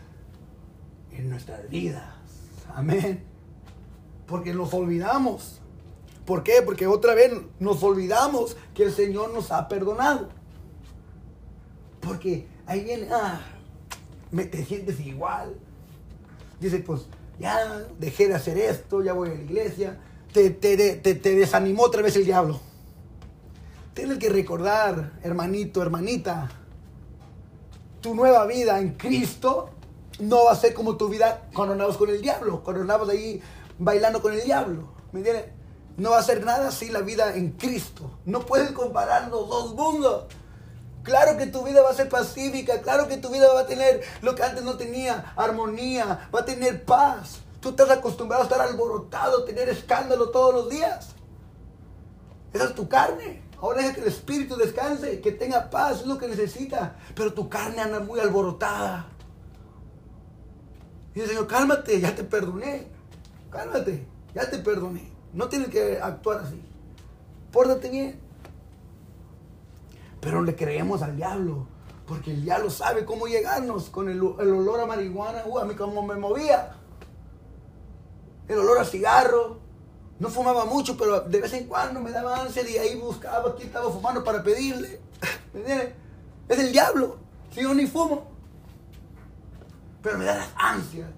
en 1.12 1.30
nuestras 1.30 1.68
vidas? 1.70 2.13
Amén. 2.74 3.24
Porque 4.26 4.54
nos 4.54 4.72
olvidamos. 4.72 5.60
¿Por 6.24 6.42
qué? 6.42 6.62
Porque 6.64 6.86
otra 6.86 7.14
vez 7.14 7.32
nos 7.58 7.82
olvidamos 7.82 8.56
que 8.74 8.84
el 8.84 8.92
Señor 8.92 9.32
nos 9.32 9.52
ha 9.52 9.68
perdonado. 9.68 10.28
Porque 12.00 12.46
ahí 12.66 12.84
viene, 12.84 13.08
ah, 13.12 13.40
me, 14.30 14.44
te 14.44 14.64
sientes 14.64 15.00
igual. 15.00 15.54
Dice, 16.60 16.78
pues 16.78 17.02
ya 17.38 17.84
dejé 17.98 18.28
de 18.28 18.34
hacer 18.34 18.56
esto, 18.56 19.02
ya 19.02 19.12
voy 19.12 19.30
a 19.30 19.34
la 19.34 19.42
iglesia. 19.42 20.00
Te, 20.32 20.50
te, 20.50 20.96
te, 20.96 21.14
te 21.14 21.34
desanimó 21.34 21.82
otra 21.82 22.02
vez 22.02 22.16
el 22.16 22.24
diablo. 22.24 22.60
Tienes 23.92 24.18
que 24.18 24.28
recordar, 24.28 25.12
hermanito, 25.22 25.80
hermanita, 25.80 26.50
tu 28.00 28.14
nueva 28.14 28.44
vida 28.46 28.80
en 28.80 28.94
Cristo 28.94 29.70
no 30.18 30.44
va 30.44 30.52
a 30.52 30.56
ser 30.56 30.74
como 30.74 30.96
tu 30.96 31.08
vida 31.08 31.48
andabas 31.56 31.96
con 31.96 32.08
el 32.10 32.20
diablo, 32.20 32.62
andabas 32.66 33.08
ahí 33.08 33.42
bailando 33.78 34.22
con 34.22 34.32
el 34.32 34.42
diablo. 34.42 34.88
¿Me 35.12 35.20
entiendes? 35.20 35.46
No 35.96 36.10
va 36.10 36.18
a 36.18 36.22
ser 36.22 36.44
nada 36.44 36.68
así 36.68 36.88
la 36.88 37.00
vida 37.00 37.34
en 37.36 37.52
Cristo. 37.52 38.18
No 38.24 38.40
puedes 38.40 38.72
comparar 38.72 39.28
los 39.28 39.48
dos 39.48 39.74
mundos. 39.74 40.24
Claro 41.04 41.36
que 41.36 41.46
tu 41.46 41.62
vida 41.62 41.82
va 41.82 41.90
a 41.90 41.94
ser 41.94 42.08
pacífica, 42.08 42.80
claro 42.80 43.06
que 43.08 43.18
tu 43.18 43.28
vida 43.28 43.52
va 43.52 43.60
a 43.60 43.66
tener 43.66 44.02
lo 44.22 44.34
que 44.34 44.42
antes 44.42 44.64
no 44.64 44.76
tenía, 44.76 45.34
armonía, 45.36 46.28
va 46.34 46.40
a 46.40 46.44
tener 46.44 46.84
paz. 46.84 47.40
Tú 47.60 47.70
estás 47.70 47.90
acostumbrado 47.90 48.42
a 48.42 48.46
estar 48.46 48.60
alborotado, 48.60 49.44
tener 49.44 49.68
escándalo 49.68 50.30
todos 50.30 50.54
los 50.54 50.70
días. 50.70 51.10
Esa 52.52 52.64
es 52.64 52.74
tu 52.74 52.88
carne. 52.88 53.42
Ahora 53.60 53.82
deja 53.82 53.94
que 53.94 54.00
el 54.00 54.08
espíritu 54.08 54.56
descanse, 54.56 55.20
que 55.20 55.32
tenga 55.32 55.70
paz, 55.70 56.00
es 56.00 56.06
lo 56.06 56.18
que 56.18 56.28
necesita. 56.28 56.96
Pero 57.14 57.34
tu 57.34 57.48
carne 57.48 57.82
anda 57.82 58.00
muy 58.00 58.20
alborotada. 58.20 59.06
Dice, 61.14 61.28
Señor, 61.28 61.46
cálmate, 61.46 62.00
ya 62.00 62.14
te 62.14 62.24
perdoné. 62.24 62.88
Cálmate, 63.50 64.04
ya 64.34 64.50
te 64.50 64.58
perdoné. 64.58 65.12
No 65.32 65.48
tienes 65.48 65.68
que 65.68 65.98
actuar 66.00 66.40
así. 66.40 66.60
Pórtate 67.52 67.88
bien. 67.88 68.20
Pero 70.20 70.42
le 70.42 70.56
creemos 70.56 71.02
al 71.02 71.16
diablo. 71.16 71.68
Porque 72.06 72.32
el 72.32 72.42
diablo 72.42 72.68
sabe 72.68 73.04
cómo 73.04 73.26
llegarnos 73.26 73.90
con 73.90 74.08
el, 74.08 74.20
olor 74.20 74.80
a 74.80 74.86
marihuana. 74.86 75.42
Uh, 75.46 75.60
a 75.60 75.64
mí 75.64 75.74
como 75.74 76.02
me 76.02 76.16
movía. 76.16 76.74
El 78.48 78.58
olor 78.58 78.78
a 78.78 78.84
cigarro. 78.84 79.58
No 80.18 80.28
fumaba 80.28 80.64
mucho, 80.64 80.96
pero 80.96 81.20
de 81.20 81.40
vez 81.40 81.52
en 81.52 81.66
cuando 81.66 82.00
me 82.00 82.10
daba 82.10 82.42
ansia 82.42 82.68
y 82.68 82.76
ahí 82.76 82.96
buscaba 82.96 83.54
quién 83.54 83.68
estaba 83.68 83.90
fumando 83.90 84.22
para 84.24 84.42
pedirle. 84.42 85.00
¿Me 85.52 85.60
entiendes? 85.60 85.92
Es 86.48 86.58
el 86.58 86.72
diablo. 86.72 87.18
Si 87.52 87.62
yo 87.62 87.72
ni 87.72 87.86
fumo 87.86 88.33
pero 90.04 90.18
me 90.18 90.26
da 90.26 90.36
las 90.36 90.50
ansias. 90.54 91.08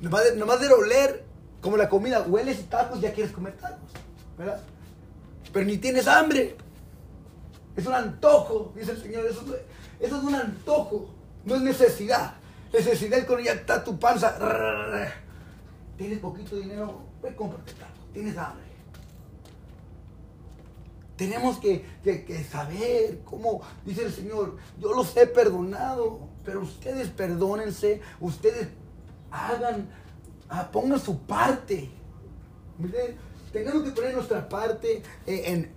Nomás 0.00 0.24
de, 0.24 0.36
nomás 0.36 0.60
de 0.60 0.68
oler 0.68 1.24
como 1.60 1.76
la 1.76 1.88
comida, 1.88 2.22
hueles 2.22 2.64
tacos, 2.70 3.00
ya 3.00 3.12
quieres 3.12 3.32
comer 3.32 3.56
tacos, 3.58 3.90
¿verdad? 4.38 4.60
Pero 5.52 5.66
ni 5.66 5.76
tienes 5.76 6.06
hambre. 6.06 6.56
Es 7.76 7.84
un 7.86 7.92
antojo, 7.92 8.72
dice 8.76 8.92
el 8.92 9.02
Señor. 9.02 9.26
Eso, 9.26 9.44
es 10.00 10.12
un 10.12 10.34
antojo, 10.34 11.10
no 11.44 11.56
es 11.56 11.62
necesidad. 11.62 12.34
Necesidad 12.72 13.18
es 13.18 13.24
cuando 13.24 13.44
ya 13.44 13.52
está 13.52 13.82
tu 13.82 13.98
panza. 13.98 14.38
Tienes 15.98 16.20
poquito 16.20 16.56
dinero, 16.56 17.02
pues 17.20 17.34
cómprate 17.34 17.72
tacos. 17.72 18.12
Tienes 18.12 18.38
hambre. 18.38 18.70
Tenemos 21.16 21.58
que, 21.58 21.84
que, 22.02 22.44
saber 22.44 23.22
cómo, 23.24 23.60
dice 23.84 24.04
el 24.04 24.12
Señor, 24.12 24.56
yo 24.78 24.94
los 24.94 25.16
he 25.16 25.26
perdonado. 25.26 26.29
Pero 26.44 26.62
ustedes 26.62 27.08
perdónense, 27.08 28.00
ustedes 28.20 28.68
hagan, 29.30 29.88
ah, 30.48 30.68
pongan 30.70 30.98
su 30.98 31.18
parte. 31.18 31.90
Tenemos 33.52 33.82
que 33.82 33.90
poner 33.90 34.14
nuestra 34.14 34.48
parte 34.48 35.02
eh, 35.26 35.42
en, 35.46 35.72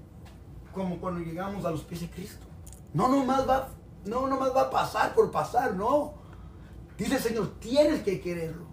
como 0.73 0.99
cuando 0.99 1.19
llegamos 1.19 1.65
a 1.65 1.71
los 1.71 1.83
pies 1.83 2.01
de 2.01 2.09
Cristo. 2.09 2.45
No 2.93 3.07
nomás 3.09 3.47
va, 3.47 3.69
no 4.05 4.27
nomás 4.27 4.55
va 4.55 4.61
a 4.61 4.69
pasar 4.69 5.13
por 5.13 5.31
pasar, 5.31 5.75
no. 5.75 6.13
Dice 6.97 7.15
el 7.15 7.21
Señor, 7.21 7.59
tienes 7.59 8.03
que 8.03 8.21
quererlo. 8.21 8.65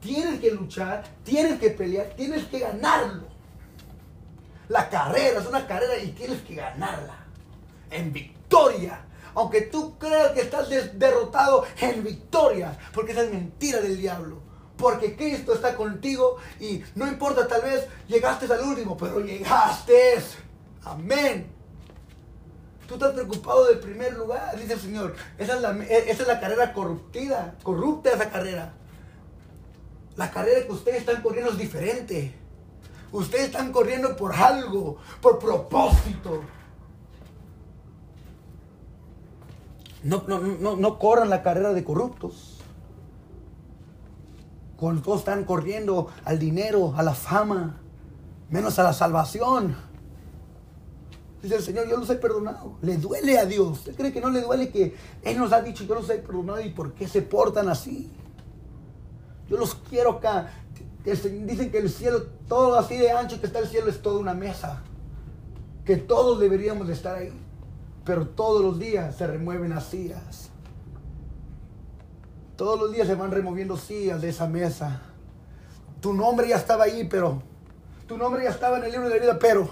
Tienes 0.00 0.40
que 0.40 0.50
luchar, 0.50 1.04
tienes 1.22 1.60
que 1.60 1.70
pelear, 1.70 2.08
tienes 2.16 2.44
que 2.46 2.58
ganarlo. 2.58 3.28
La 4.68 4.88
carrera 4.88 5.38
es 5.38 5.46
una 5.46 5.66
carrera 5.66 5.96
y 5.98 6.08
tienes 6.08 6.42
que 6.42 6.56
ganarla. 6.56 7.24
En 7.90 8.12
victoria 8.12 9.04
aunque 9.34 9.62
tú 9.62 9.98
creas 9.98 10.32
que 10.32 10.42
estás 10.42 10.68
derrotado 10.98 11.64
en 11.80 12.04
victoria, 12.04 12.78
porque 12.92 13.12
esa 13.12 13.22
es 13.22 13.32
mentira 13.32 13.80
del 13.80 13.98
diablo. 13.98 14.40
Porque 14.76 15.16
Cristo 15.16 15.54
está 15.54 15.76
contigo 15.76 16.38
y 16.58 16.82
no 16.94 17.06
importa, 17.06 17.46
tal 17.46 17.62
vez 17.62 17.86
llegaste 18.08 18.52
al 18.52 18.62
último, 18.62 18.96
pero 18.96 19.20
llegaste. 19.20 20.18
Amén. 20.84 21.52
Tú 22.88 22.94
estás 22.94 23.12
preocupado 23.12 23.66
del 23.66 23.78
primer 23.78 24.14
lugar, 24.14 24.58
dice 24.58 24.74
el 24.74 24.80
Señor. 24.80 25.14
Esa 25.38 25.54
es 25.54 25.60
la, 25.60 25.70
esa 25.84 26.22
es 26.22 26.26
la 26.26 26.40
carrera 26.40 26.72
corruptida, 26.72 27.54
corrupta 27.62 28.10
esa 28.10 28.30
carrera. 28.30 28.74
La 30.16 30.30
carrera 30.30 30.66
que 30.66 30.72
ustedes 30.72 30.98
están 30.98 31.22
corriendo 31.22 31.52
es 31.52 31.58
diferente. 31.58 32.34
Ustedes 33.12 33.46
están 33.46 33.72
corriendo 33.72 34.16
por 34.16 34.34
algo, 34.34 34.98
por 35.20 35.38
propósito. 35.38 36.42
No, 40.04 40.24
no, 40.26 40.76
no, 40.76 40.98
corran 40.98 41.30
la 41.30 41.42
carrera 41.42 41.72
de 41.72 41.84
corruptos. 41.84 42.58
Cuando 44.76 45.00
todos 45.02 45.20
están 45.20 45.44
corriendo 45.44 46.08
al 46.24 46.38
dinero, 46.38 46.94
a 46.96 47.02
la 47.02 47.14
fama, 47.14 47.80
menos 48.50 48.78
a 48.78 48.82
la 48.82 48.92
salvación. 48.92 49.76
Dice 51.40 51.56
el 51.56 51.62
Señor, 51.62 51.88
yo 51.88 51.96
los 51.96 52.10
he 52.10 52.16
perdonado. 52.16 52.78
Le 52.82 52.96
duele 52.96 53.38
a 53.38 53.46
Dios. 53.46 53.78
¿Usted 53.78 53.94
cree 53.96 54.12
que 54.12 54.20
no 54.20 54.30
le 54.30 54.40
duele 54.40 54.70
que 54.70 54.96
Él 55.22 55.38
nos 55.38 55.52
ha 55.52 55.60
dicho, 55.60 55.84
yo 55.84 55.94
los 55.94 56.10
he 56.10 56.18
perdonado 56.18 56.60
y 56.60 56.70
por 56.70 56.94
qué 56.94 57.06
se 57.06 57.22
portan 57.22 57.68
así? 57.68 58.10
Yo 59.48 59.56
los 59.56 59.74
quiero 59.74 60.12
acá. 60.12 60.52
Dicen 61.04 61.70
que 61.70 61.78
el 61.78 61.90
cielo, 61.90 62.22
todo 62.48 62.76
así 62.76 62.96
de 62.96 63.10
ancho 63.10 63.40
que 63.40 63.46
está 63.46 63.58
el 63.58 63.68
cielo, 63.68 63.88
es 63.88 64.02
toda 64.02 64.18
una 64.18 64.34
mesa. 64.34 64.82
que 65.84 65.96
todos 65.96 66.38
deberíamos 66.38 66.86
de 66.86 66.92
estar 66.92 67.16
ahí, 67.16 67.32
pero 68.04 68.26
todos 68.28 68.62
los 68.62 68.78
días 68.78 69.16
se 69.16 69.26
remueven 69.26 69.70
las 69.70 69.84
sillas. 69.84 70.50
Todos 72.56 72.78
los 72.78 72.92
días 72.92 73.06
se 73.06 73.14
van 73.14 73.30
removiendo 73.30 73.76
sillas 73.76 74.20
de 74.20 74.28
esa 74.28 74.46
mesa. 74.46 75.02
Tu 76.00 76.12
nombre 76.12 76.48
ya 76.48 76.56
estaba 76.56 76.84
ahí, 76.84 77.04
pero 77.04 77.42
tu 78.06 78.16
nombre 78.16 78.44
ya 78.44 78.50
estaba 78.50 78.78
en 78.78 78.84
el 78.84 78.92
libro 78.92 79.08
de 79.08 79.18
vida, 79.18 79.38
pero, 79.38 79.70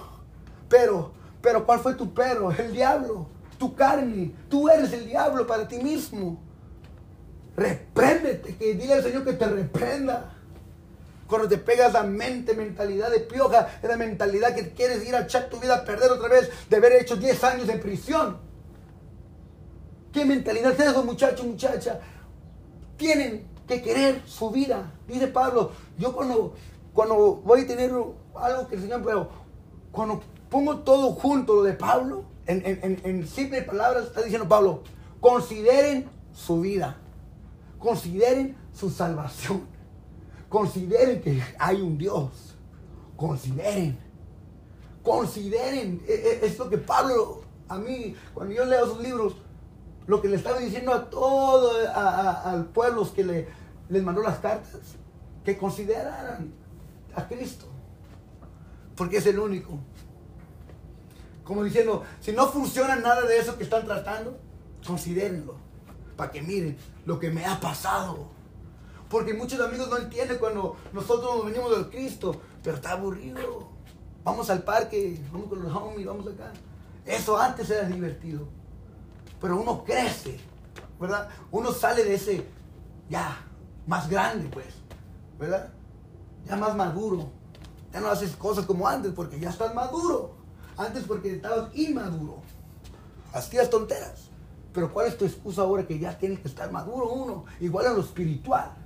pero, 0.68 1.12
pero, 1.42 1.66
¿cuál 1.66 1.80
fue 1.80 1.94
tu 1.94 2.14
pero? 2.14 2.50
El 2.52 2.72
diablo, 2.72 3.26
tu 3.58 3.75
carne. 3.75 4.32
Tú 4.49 4.68
eres 4.68 4.92
el 4.92 5.06
diablo 5.06 5.46
para 5.46 5.66
ti 5.66 5.78
mismo. 5.78 6.38
Repréndete, 7.56 8.56
que 8.56 8.75
dile 8.75 8.94
al 8.94 9.02
Señor 9.02 9.25
que 9.25 9.32
te 9.32 9.46
reprenda. 9.46 10.34
Cuando 11.30 11.49
te 11.49 11.58
pegas 11.58 11.92
la 11.92 12.02
mente, 12.02 12.54
mentalidad 12.54 13.08
de 13.08 13.20
pioja, 13.20 13.68
esa 13.80 13.96
mentalidad 13.96 14.52
que 14.52 14.70
quieres 14.70 15.06
ir 15.06 15.14
a 15.14 15.20
echar 15.20 15.49
tu 15.49 15.60
vida 15.60 15.76
a 15.76 15.84
perder 15.84 16.10
otra 16.10 16.28
vez 16.28 16.50
de 16.68 16.76
haber 16.76 16.94
hecho 16.94 17.14
10 17.14 17.44
años 17.44 17.66
de 17.68 17.75
prisión. 17.75 18.38
¿Qué 20.12 20.25
mentalidad 20.25 20.72
es 20.72 20.80
eso, 20.80 21.04
muchacho, 21.04 21.44
muchacha? 21.44 22.00
Tienen 22.96 23.46
que 23.68 23.80
querer 23.80 24.22
su 24.26 24.50
vida. 24.50 24.92
Dice 25.06 25.28
Pablo, 25.28 25.70
yo 25.96 26.12
cuando, 26.12 26.56
cuando 26.92 27.37
voy 27.37 27.60
a 27.60 27.66
tener 27.68 27.92
algo 27.92 28.68
que 28.68 28.75
el 28.75 28.82
Señor, 28.82 29.02
pero 29.04 29.30
cuando 29.92 30.20
pongo 30.50 30.78
todo 30.78 31.12
junto, 31.12 31.54
lo 31.54 31.62
de 31.62 31.75
Pablo, 31.75 32.25
en, 32.46 32.66
en, 32.66 33.00
en 33.04 33.28
simples 33.28 33.62
palabras 33.62 34.06
está 34.06 34.22
diciendo 34.22 34.49
Pablo, 34.49 34.82
consideren 35.20 36.10
su 36.32 36.60
vida, 36.60 36.96
consideren 37.78 38.56
su 38.72 38.90
salvación, 38.90 39.68
consideren 40.50 41.23
que 41.23 41.42
hay 41.59 41.80
un 41.80 41.97
Dios, 41.97 42.57
consideren, 43.16 43.99
consideren, 45.02 46.02
e, 46.07 46.12
e, 46.12 46.47
es 46.47 46.59
lo 46.59 46.69
que 46.69 46.76
Pablo, 46.76 47.42
a 47.69 47.78
mí, 47.78 48.14
cuando 48.35 48.52
yo 48.52 48.66
leo 48.66 48.87
sus 48.87 49.00
libros, 49.00 49.37
lo 50.07 50.21
que 50.21 50.28
le 50.28 50.37
estaba 50.37 50.59
diciendo 50.59 50.92
a 50.92 51.09
todo, 51.09 51.73
al 51.95 52.66
pueblo 52.66 53.11
que 53.14 53.25
le, 53.25 53.49
les 53.88 54.02
mandó 54.02 54.23
las 54.23 54.40
cartas, 54.40 54.97
que 55.45 55.57
consideraran 55.57 56.52
a 57.14 57.28
Cristo, 57.28 57.66
porque 58.97 59.19
es 59.19 59.26
el 59.26 59.38
único. 59.38 59.78
Como 61.45 61.62
diciendo, 61.62 62.04
si 62.19 62.33
no 62.33 62.49
funciona 62.49 62.97
nada 62.97 63.23
de 63.23 63.38
eso 63.38 63.57
que 63.57 63.62
están 63.62 63.85
tratando, 63.85 64.37
considérenlo, 64.85 65.54
para 66.16 66.33
que 66.33 66.42
miren 66.42 66.76
lo 67.07 67.21
que 67.21 67.30
me 67.30 67.47
ha 67.47 67.61
pasado. 67.61 68.39
Porque 69.10 69.34
muchos 69.34 69.58
amigos 69.60 69.90
no 69.90 69.98
entienden 69.98 70.38
cuando 70.38 70.76
nosotros 70.92 71.44
venimos 71.44 71.72
del 71.72 71.90
Cristo, 71.90 72.40
pero 72.62 72.76
está 72.76 72.92
aburrido. 72.92 73.68
Vamos 74.22 74.48
al 74.50 74.62
parque, 74.62 75.20
vamos 75.32 75.48
con 75.48 75.62
los 75.64 75.74
homies, 75.74 76.06
vamos 76.06 76.28
acá. 76.28 76.52
Eso 77.04 77.36
antes 77.36 77.68
era 77.70 77.88
divertido. 77.88 78.46
Pero 79.40 79.60
uno 79.60 79.82
crece, 79.82 80.38
¿verdad? 81.00 81.28
Uno 81.50 81.72
sale 81.72 82.04
de 82.04 82.14
ese, 82.14 82.46
ya, 83.08 83.36
más 83.84 84.08
grande, 84.08 84.48
pues, 84.48 84.68
¿verdad? 85.40 85.72
Ya 86.46 86.54
más 86.54 86.76
maduro. 86.76 87.30
Ya 87.92 87.98
no 87.98 88.10
haces 88.10 88.36
cosas 88.36 88.64
como 88.64 88.86
antes 88.86 89.12
porque 89.12 89.40
ya 89.40 89.50
estás 89.50 89.74
maduro. 89.74 90.36
Antes 90.76 91.02
porque 91.02 91.34
estabas 91.34 91.74
inmaduro. 91.74 92.42
Hacías 93.32 93.68
tonteras. 93.70 94.30
Pero 94.72 94.92
¿cuál 94.92 95.08
es 95.08 95.18
tu 95.18 95.24
excusa 95.24 95.62
ahora 95.62 95.84
que 95.84 95.98
ya 95.98 96.16
tienes 96.16 96.38
que 96.38 96.46
estar 96.46 96.70
maduro 96.70 97.08
uno? 97.12 97.44
Igual 97.58 97.86
en 97.86 97.94
lo 97.94 98.00
espiritual. 98.02 98.76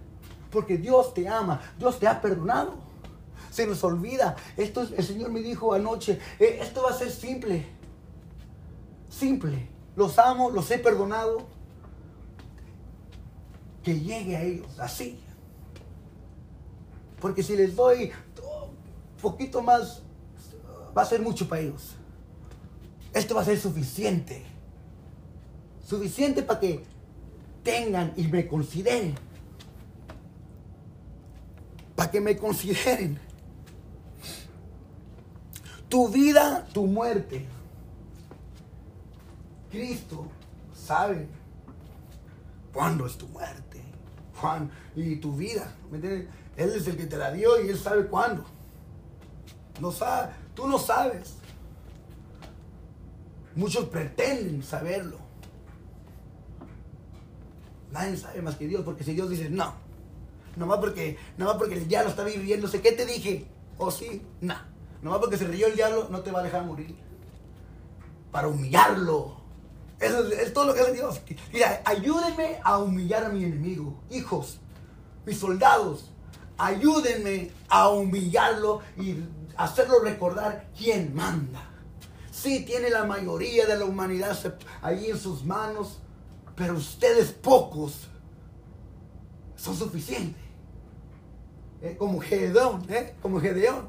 Porque 0.54 0.78
Dios 0.78 1.12
te 1.12 1.26
ama, 1.26 1.61
Dios 1.76 1.99
te 1.99 2.06
ha 2.06 2.20
perdonado. 2.20 2.75
Se 3.50 3.66
nos 3.66 3.82
olvida. 3.82 4.37
Esto 4.56 4.82
el 4.82 5.04
Señor 5.04 5.32
me 5.32 5.40
dijo 5.40 5.75
anoche, 5.75 6.20
eh, 6.38 6.61
esto 6.62 6.84
va 6.84 6.90
a 6.90 6.92
ser 6.94 7.11
simple. 7.11 7.66
Simple. 9.11 9.68
Los 9.96 10.16
amo, 10.20 10.50
los 10.50 10.70
he 10.70 10.78
perdonado. 10.78 11.42
Que 13.82 13.99
llegue 13.99 14.37
a 14.37 14.42
ellos 14.42 14.78
así. 14.78 15.18
Porque 17.20 17.42
si 17.42 17.57
les 17.57 17.74
doy 17.74 18.12
un 18.40 19.20
poquito 19.20 19.61
más, 19.61 20.02
va 20.96 21.02
a 21.02 21.07
ser 21.07 21.20
mucho 21.20 21.48
para 21.48 21.62
ellos. 21.62 21.96
Esto 23.12 23.35
va 23.35 23.40
a 23.40 23.44
ser 23.44 23.59
suficiente. 23.59 24.44
Suficiente 25.85 26.44
para 26.44 26.61
que 26.61 26.85
tengan 27.64 28.12
y 28.16 28.28
me 28.28 28.46
consideren. 28.46 29.16
Que 32.14 32.20
me 32.20 32.37
consideren. 32.37 33.18
Tu 35.88 36.09
vida, 36.11 36.64
tu 36.72 36.87
muerte. 36.87 37.44
Cristo 39.68 40.29
sabe 40.72 41.27
cuándo 42.72 43.05
es 43.05 43.18
tu 43.18 43.27
muerte. 43.27 43.83
Juan, 44.37 44.70
y 44.94 45.16
tu 45.16 45.35
vida. 45.35 45.74
Él 45.92 46.29
es 46.57 46.87
el 46.87 46.96
que 46.96 47.07
te 47.07 47.16
la 47.16 47.33
dio 47.33 47.61
y 47.61 47.70
Él 47.70 47.77
sabe 47.77 48.07
cuándo. 48.07 48.44
No 49.81 49.90
sabe, 49.90 50.35
tú 50.55 50.68
no 50.68 50.79
sabes. 50.79 51.35
Muchos 53.57 53.87
pretenden 53.87 54.62
saberlo. 54.62 55.18
Nadie 57.90 58.16
sabe 58.16 58.40
más 58.40 58.55
que 58.55 58.68
Dios, 58.68 58.83
porque 58.85 59.03
si 59.03 59.14
Dios 59.14 59.29
dice 59.29 59.50
no, 59.50 59.74
nomás 60.56 60.78
porque, 60.78 61.18
porque 61.58 61.74
el 61.74 61.88
diablo 61.88 62.10
está 62.10 62.24
sé 62.68 62.80
¿qué 62.80 62.92
te 62.92 63.06
dije? 63.06 63.46
¿O 63.78 63.86
oh, 63.86 63.90
sí? 63.90 64.22
No. 64.40 64.54
Nomás 65.02 65.18
porque 65.18 65.36
se 65.36 65.46
rió 65.46 65.66
el 65.66 65.76
diablo, 65.76 66.08
no 66.10 66.20
te 66.20 66.30
va 66.30 66.40
a 66.40 66.42
dejar 66.42 66.64
morir. 66.64 66.96
Para 68.30 68.48
humillarlo. 68.48 69.36
Eso 70.00 70.26
es, 70.28 70.52
todo 70.52 70.66
lo 70.66 70.74
que 70.74 70.80
hace 70.80 70.92
Dios. 70.92 71.20
Mira, 71.52 71.82
ayúdenme 71.84 72.58
a 72.62 72.78
humillar 72.78 73.24
a 73.24 73.28
mi 73.28 73.44
enemigo. 73.44 74.00
Hijos, 74.10 74.58
mis 75.26 75.38
soldados, 75.38 76.10
ayúdenme 76.56 77.50
a 77.68 77.90
humillarlo 77.90 78.80
y 78.96 79.16
hacerlo 79.56 80.00
recordar 80.00 80.70
quién 80.76 81.14
manda. 81.14 81.70
Sí, 82.30 82.64
tiene 82.64 82.90
la 82.90 83.04
mayoría 83.04 83.66
de 83.66 83.76
la 83.76 83.84
humanidad 83.84 84.36
ahí 84.82 85.10
en 85.10 85.18
sus 85.18 85.44
manos, 85.44 86.00
pero 86.56 86.74
ustedes 86.74 87.32
pocos 87.32 88.08
son 89.56 89.76
suficientes. 89.76 90.43
Como 91.99 92.20
Gedeón, 92.20 92.87
¿eh? 92.88 93.14
Como 93.20 93.40
Gedeón. 93.40 93.88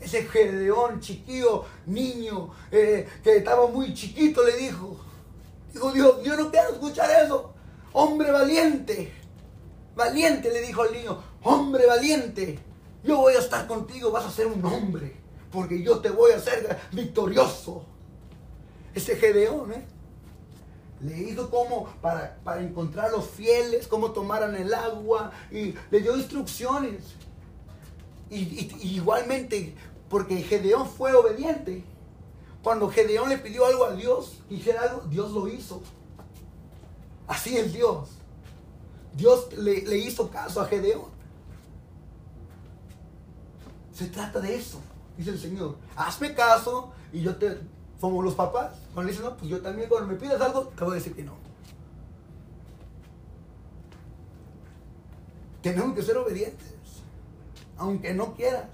Ese 0.00 0.22
Gedeón 0.24 1.00
chiquillo, 1.00 1.64
niño, 1.86 2.50
eh, 2.70 3.08
que 3.22 3.38
estaba 3.38 3.66
muy 3.66 3.92
chiquito, 3.94 4.44
le 4.44 4.56
dijo. 4.56 4.96
Dijo 5.72 5.92
Dios, 5.92 6.22
yo 6.22 6.36
no 6.36 6.50
quiero 6.50 6.70
escuchar 6.70 7.10
eso. 7.24 7.52
Hombre 7.92 8.30
valiente. 8.30 9.12
Valiente, 9.96 10.52
le 10.52 10.60
dijo 10.60 10.82
al 10.82 10.92
niño. 10.92 11.20
Hombre 11.42 11.86
valiente. 11.86 12.60
Yo 13.02 13.18
voy 13.18 13.34
a 13.34 13.40
estar 13.40 13.66
contigo, 13.66 14.12
vas 14.12 14.26
a 14.26 14.30
ser 14.30 14.46
un 14.46 14.64
hombre. 14.64 15.16
Porque 15.50 15.82
yo 15.82 15.98
te 15.98 16.10
voy 16.10 16.32
a 16.32 16.36
hacer 16.36 16.78
victorioso. 16.92 17.84
Ese 18.94 19.16
Gedeón, 19.16 19.72
¿eh? 19.72 19.84
Le 21.00 21.16
hizo 21.16 21.48
como 21.48 21.86
para, 22.00 22.38
para 22.42 22.60
encontrar 22.60 23.10
los 23.12 23.26
fieles, 23.28 23.86
cómo 23.86 24.10
tomaran 24.10 24.56
el 24.56 24.74
agua 24.74 25.30
y 25.50 25.74
le 25.90 26.00
dio 26.00 26.16
instrucciones. 26.16 27.14
Y, 28.30 28.70
igualmente, 28.96 29.74
porque 30.08 30.42
Gedeón 30.42 30.88
fue 30.88 31.14
obediente. 31.14 31.84
Cuando 32.62 32.90
Gedeón 32.90 33.28
le 33.28 33.38
pidió 33.38 33.64
algo 33.64 33.84
a 33.84 33.92
Dios, 33.92 34.40
hiciera 34.50 34.82
algo, 34.82 35.02
Dios 35.08 35.30
lo 35.30 35.46
hizo. 35.48 35.82
Así 37.26 37.56
es 37.56 37.72
Dios. 37.72 38.10
Dios 39.14 39.52
le, 39.56 39.82
le 39.82 39.98
hizo 39.98 40.28
caso 40.30 40.60
a 40.60 40.66
Gedeón. 40.66 41.16
Se 43.92 44.06
trata 44.06 44.40
de 44.40 44.56
eso, 44.56 44.80
dice 45.16 45.30
el 45.30 45.38
Señor. 45.38 45.76
Hazme 45.96 46.34
caso 46.34 46.92
y 47.12 47.20
yo 47.20 47.36
te, 47.36 47.58
como 48.00 48.22
los 48.22 48.34
papás. 48.34 48.72
Cuando 48.94 49.10
dicen, 49.10 49.26
no, 49.26 49.36
pues 49.36 49.50
yo 49.50 49.60
también 49.60 49.88
cuando 49.88 50.08
me 50.08 50.14
pidas 50.14 50.40
algo, 50.40 50.64
te 50.68 50.84
voy 50.84 50.92
a 50.92 50.96
decir 50.96 51.14
que 51.14 51.22
no. 51.22 51.34
Tenemos 55.62 55.94
que 55.94 56.02
ser 56.02 56.16
obedientes, 56.16 56.72
aunque 57.76 58.14
no 58.14 58.34
quieras, 58.34 58.68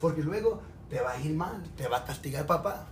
porque 0.00 0.22
luego 0.22 0.60
te 0.88 1.00
va 1.00 1.12
a 1.12 1.20
ir 1.20 1.34
mal, 1.34 1.62
te 1.76 1.86
va 1.86 1.98
a 1.98 2.04
castigar 2.04 2.46
papá. 2.46 2.86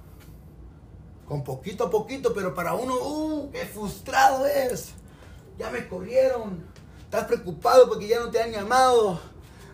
Con 1.26 1.42
poquito 1.42 1.84
a 1.84 1.90
poquito, 1.90 2.34
pero 2.34 2.54
para 2.54 2.74
uno, 2.74 2.94
¡uh! 2.94 3.50
¡Qué 3.50 3.64
frustrado 3.64 4.44
es! 4.46 4.92
Ya 5.58 5.70
me 5.70 5.88
corrieron. 5.88 6.64
Estás 7.04 7.24
preocupado 7.24 7.88
porque 7.88 8.08
ya 8.08 8.20
no 8.20 8.30
te 8.30 8.42
han 8.42 8.52
llamado. 8.52 9.18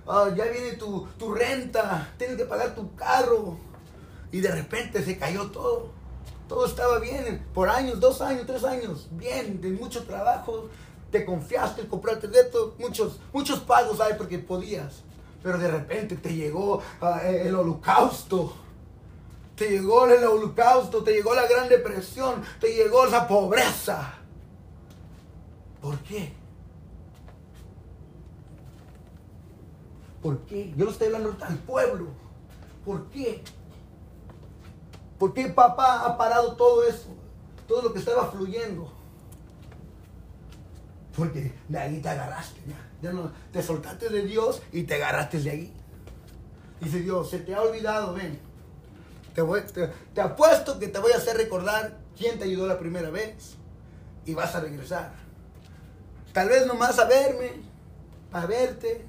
Ah, 0.07 0.31
ya 0.35 0.45
viene 0.45 0.73
tu, 0.73 1.07
tu 1.19 1.35
renta. 1.35 2.13
Tienes 2.17 2.37
que 2.37 2.45
pagar 2.45 2.75
tu 2.75 2.95
carro 2.95 3.59
y 4.33 4.41
de 4.41 4.51
repente 4.51 5.03
se 5.03 5.19
cayó 5.19 5.51
todo. 5.51 5.91
Todo 6.49 6.65
estaba 6.67 6.99
bien, 6.99 7.45
por 7.53 7.69
años, 7.69 8.01
dos 8.01 8.23
años, 8.23 8.47
tres 8.47 8.65
años, 8.65 9.09
bien, 9.11 9.61
de 9.61 9.71
mucho 9.71 10.05
trabajo, 10.05 10.69
te 11.11 11.25
confiaste, 11.25 11.87
compraste 11.87 12.29
de 12.29 12.45
todo, 12.45 12.75
muchos, 12.79 13.21
muchos 13.33 13.61
pagos 13.61 14.01
hay 14.01 14.15
porque 14.15 14.39
podías, 14.39 15.03
pero 15.43 15.59
de 15.59 15.71
repente 15.71 16.17
te 16.17 16.35
llegó 16.35 16.83
ah, 17.03 17.21
el 17.23 17.55
holocausto 17.55 18.55
te 19.59 19.69
llegó 19.69 20.07
el 20.07 20.25
holocausto, 20.25 21.03
te 21.03 21.13
llegó 21.13 21.35
la 21.35 21.49
gran 21.49 21.69
depresión, 21.69 22.43
te 22.61 22.73
llegó 22.75 23.07
esa 23.07 23.27
pobreza. 23.27 24.15
¿Por 25.83 25.99
qué? 25.99 26.33
¿Por 30.23 30.39
qué? 30.47 30.73
Yo 30.77 30.85
lo 30.85 30.93
estoy 30.93 31.09
hablando 31.09 31.37
al 31.41 31.57
pueblo. 31.57 32.07
¿Por 32.85 33.07
qué? 33.11 33.43
¿Por 35.19 35.35
qué 35.35 35.49
papá 35.49 36.07
ha 36.07 36.17
parado 36.17 36.55
todo 36.55 36.85
eso? 36.85 37.09
Todo 37.67 37.83
lo 37.83 37.93
que 37.93 37.99
estaba 37.99 38.31
fluyendo. 38.31 38.93
Porque 41.17 41.53
de 41.69 41.79
ahí 41.79 42.01
te 42.01 42.09
agarraste. 42.09 42.61
Ya, 43.03 43.13
no, 43.13 43.33
te 43.53 43.63
soltaste 43.63 44.09
de 44.09 44.23
Dios 44.23 44.63
y 44.73 44.85
te 44.85 44.95
agarraste 44.95 45.41
de 45.41 45.51
ahí. 45.51 45.75
Dice 46.81 47.01
Dios, 47.01 47.31
se 47.31 47.41
te 47.41 47.55
ha 47.55 47.61
olvidado, 47.61 48.15
ven. 48.15 48.39
Te, 49.35 49.91
te, 50.15 50.21
apuesto 50.21 50.79
que 50.79 50.89
te 50.89 50.99
voy 50.99 51.13
a 51.13 51.17
hacer 51.17 51.37
recordar 51.37 51.97
quién 52.17 52.39
te 52.39 52.45
ayudó 52.45 52.67
la 52.69 52.79
primera 52.79 53.11
vez. 53.11 53.57
Y 54.25 54.35
vas 54.35 54.55
a 54.55 54.61
regresar. 54.61 55.13
Tal 56.33 56.49
vez 56.49 56.67
nomás 56.67 56.99
a 56.99 57.07
verme, 57.07 57.53
a 58.33 58.47
verte, 58.47 59.05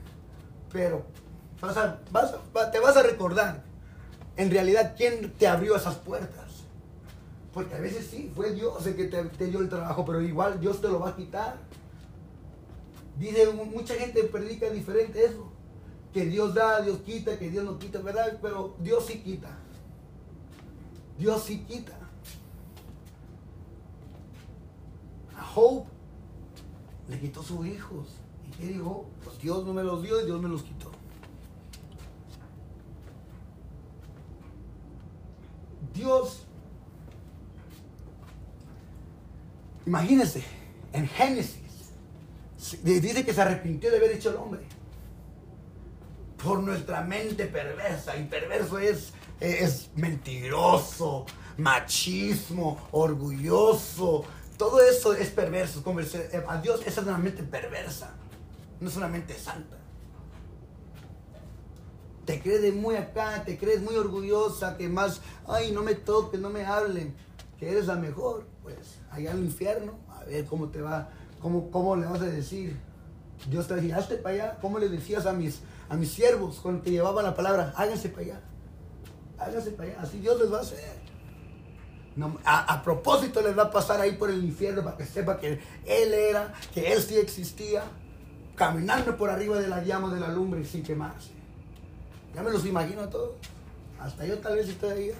pero 0.72 1.06
vas 1.62 1.76
te 2.72 2.80
vas 2.80 2.98
a 2.98 3.04
recordar 3.04 3.68
en 4.39 4.49
realidad 4.49 4.95
quién 4.95 5.34
te 5.34 5.47
abrió 5.47 5.75
esas 5.75 5.95
puertas. 5.95 6.63
Porque 7.54 7.75
a 7.75 7.80
veces 7.80 8.08
sí, 8.10 8.32
fue 8.34 8.54
Dios 8.54 8.88
el 8.88 8.95
que 8.95 9.06
te, 9.06 9.47
dio 9.47 9.60
el 9.60 9.67
trabajo, 9.67 10.06
pero 10.06 10.21
igual 10.21 10.62
Dios 10.62 10.80
te 10.80 10.88
lo 10.88 11.02
va 11.02 11.10
a 11.10 11.15
quitar. 11.17 11.58
Dice, 13.17 13.52
mucha 13.52 13.95
gente 13.95 14.23
predica 14.23 14.69
diferente 14.69 15.25
eso. 15.25 15.52
Que 16.13 16.25
Dios 16.25 16.54
da, 16.54 16.80
Dios 16.82 16.99
quita, 16.99 17.38
que 17.38 17.49
Dios 17.49 17.65
no 17.65 17.78
quita, 17.78 17.99
¿verdad? 17.99 18.39
Pero 18.41 18.78
Dios 18.80 19.08
sí 19.08 19.19
quita. 19.19 19.49
Dios 21.17 21.43
sí 21.43 21.65
quita. 21.67 21.99
A 25.36 25.52
Hope 25.54 25.89
le 27.10 27.19
quitó 27.19 27.43
sus 27.43 27.67
hijos. 27.67 28.08
¿Y 28.47 28.52
qué 28.52 28.67
dijo? 28.67 29.06
Pues 29.21 29.38
Dios 29.39 29.65
no 29.65 29.73
me 29.73 29.84
los 29.84 30.02
dio 30.02 30.21
y 30.21 30.25
Dios 30.25 30.41
me 30.41 30.47
los 30.47 30.63
quitó. 30.63 30.98
Dios, 35.93 36.45
imagínense, 39.86 40.43
en 40.93 41.08
Génesis, 41.08 41.91
dice 42.84 43.25
que 43.25 43.34
se 43.34 43.41
arrepintió 43.41 43.91
de 43.91 43.97
haber 43.97 44.12
hecho 44.12 44.30
el 44.30 44.38
hombre. 44.38 44.62
Por 46.41 46.63
nuestra 46.63 47.02
mente 47.02 47.45
perversa. 47.47 48.15
Y 48.15 48.25
perverso 48.25 48.80
es, 48.80 49.13
es 49.41 49.89
mentiroso, 49.95 51.25
machismo, 51.58 52.88
orgulloso. 52.91 54.23
Todo 54.58 54.82
eso 54.82 55.13
es 55.13 55.30
perverso. 55.30 55.84
A 56.47 56.58
Dios 56.62 56.82
esa 56.86 57.02
es 57.02 57.08
una 57.08 57.17
mente 57.17 57.43
perversa. 57.43 58.15
No 58.80 58.89
es 58.89 58.95
una 58.95 59.10
mente 59.10 59.38
santa 59.38 59.79
te 62.30 62.39
crees 62.42 62.76
muy 62.76 62.96
acá, 62.96 63.42
te 63.44 63.58
crees 63.58 63.82
muy 63.82 63.96
orgullosa, 63.96 64.78
que 64.78 64.88
más, 64.88 65.20
ay, 65.48 65.72
no 65.72 65.82
me 65.82 65.96
toques, 65.96 66.39
no 66.39 66.52
me 66.52 66.63
hablen, 66.63 67.15
que 67.58 67.72
eres 67.72 67.88
la 67.88 67.96
mejor, 67.96 68.46
pues 68.62 69.00
allá 69.10 69.32
al 69.32 69.39
infierno, 69.39 69.94
a 70.08 70.26
ver 70.26 70.46
cómo 70.46 70.70
te 70.70 70.80
va, 70.80 71.10
cómo, 71.42 71.72
cómo 71.72 71.96
le 71.96 72.06
vas 72.06 72.22
a 72.22 72.26
decir. 72.26 72.80
Dios 73.50 73.68
te 73.68 73.92
hazte 73.92 74.18
para 74.18 74.36
allá, 74.36 74.58
¿cómo 74.62 74.78
le 74.78 74.89
decías 74.89 75.26
a 75.26 75.34
mis, 75.34 75.62
a 75.89 75.96
mis 75.96 76.12
siervos 76.12 76.60
cuando 76.62 76.84
te 76.84 76.92
llevaban 76.92 77.26
la 77.26 77.34
palabra? 77.34 77.74
Háganse 77.76 78.10
para 78.10 78.22
allá, 78.22 78.42
háganse 79.39 79.72
para 79.72 79.89
allá, 79.89 80.02
así 80.02 80.20
Dios 80.20 80.39
les 80.39 80.54
va 80.54 80.60
a 80.60 80.62
hacer. 80.62 81.00
a, 82.46 82.74
a, 82.76 82.84
propósito 82.84 83.42
les 83.42 83.58
va 83.58 83.63
a 83.63 83.72
pasar 83.72 84.02
ahí 84.02 84.12
por 84.12 84.30
el 84.30 84.44
infierno 84.44 84.84
para 84.84 84.98
que 84.98 85.06
sepa 85.08 85.39
que 85.39 85.60
Él 85.84 86.13
era, 86.13 86.54
que 86.76 86.94
Él 86.94 87.02
sí 87.02 87.18
existía, 87.18 87.86
caminando 88.56 89.18
por 89.18 89.32
arriba 89.32 89.58
de 89.58 89.68
la 89.68 89.84
llama 89.84 90.13
de 90.13 90.20
la 90.20 90.28
lumbre 90.28 90.63
sin 90.63 90.84
quemarse. 90.84 91.38
Ya 92.39 92.45
me 92.45 92.52
los 92.52 92.65
imagino 92.65 93.02
a 93.02 93.10
todos. 93.10 93.32
Hasta 93.99 94.25
yo 94.25 94.38
tal 94.38 94.56
vez 94.56 94.69
estoy 94.69 94.91
ahí. 94.91 95.12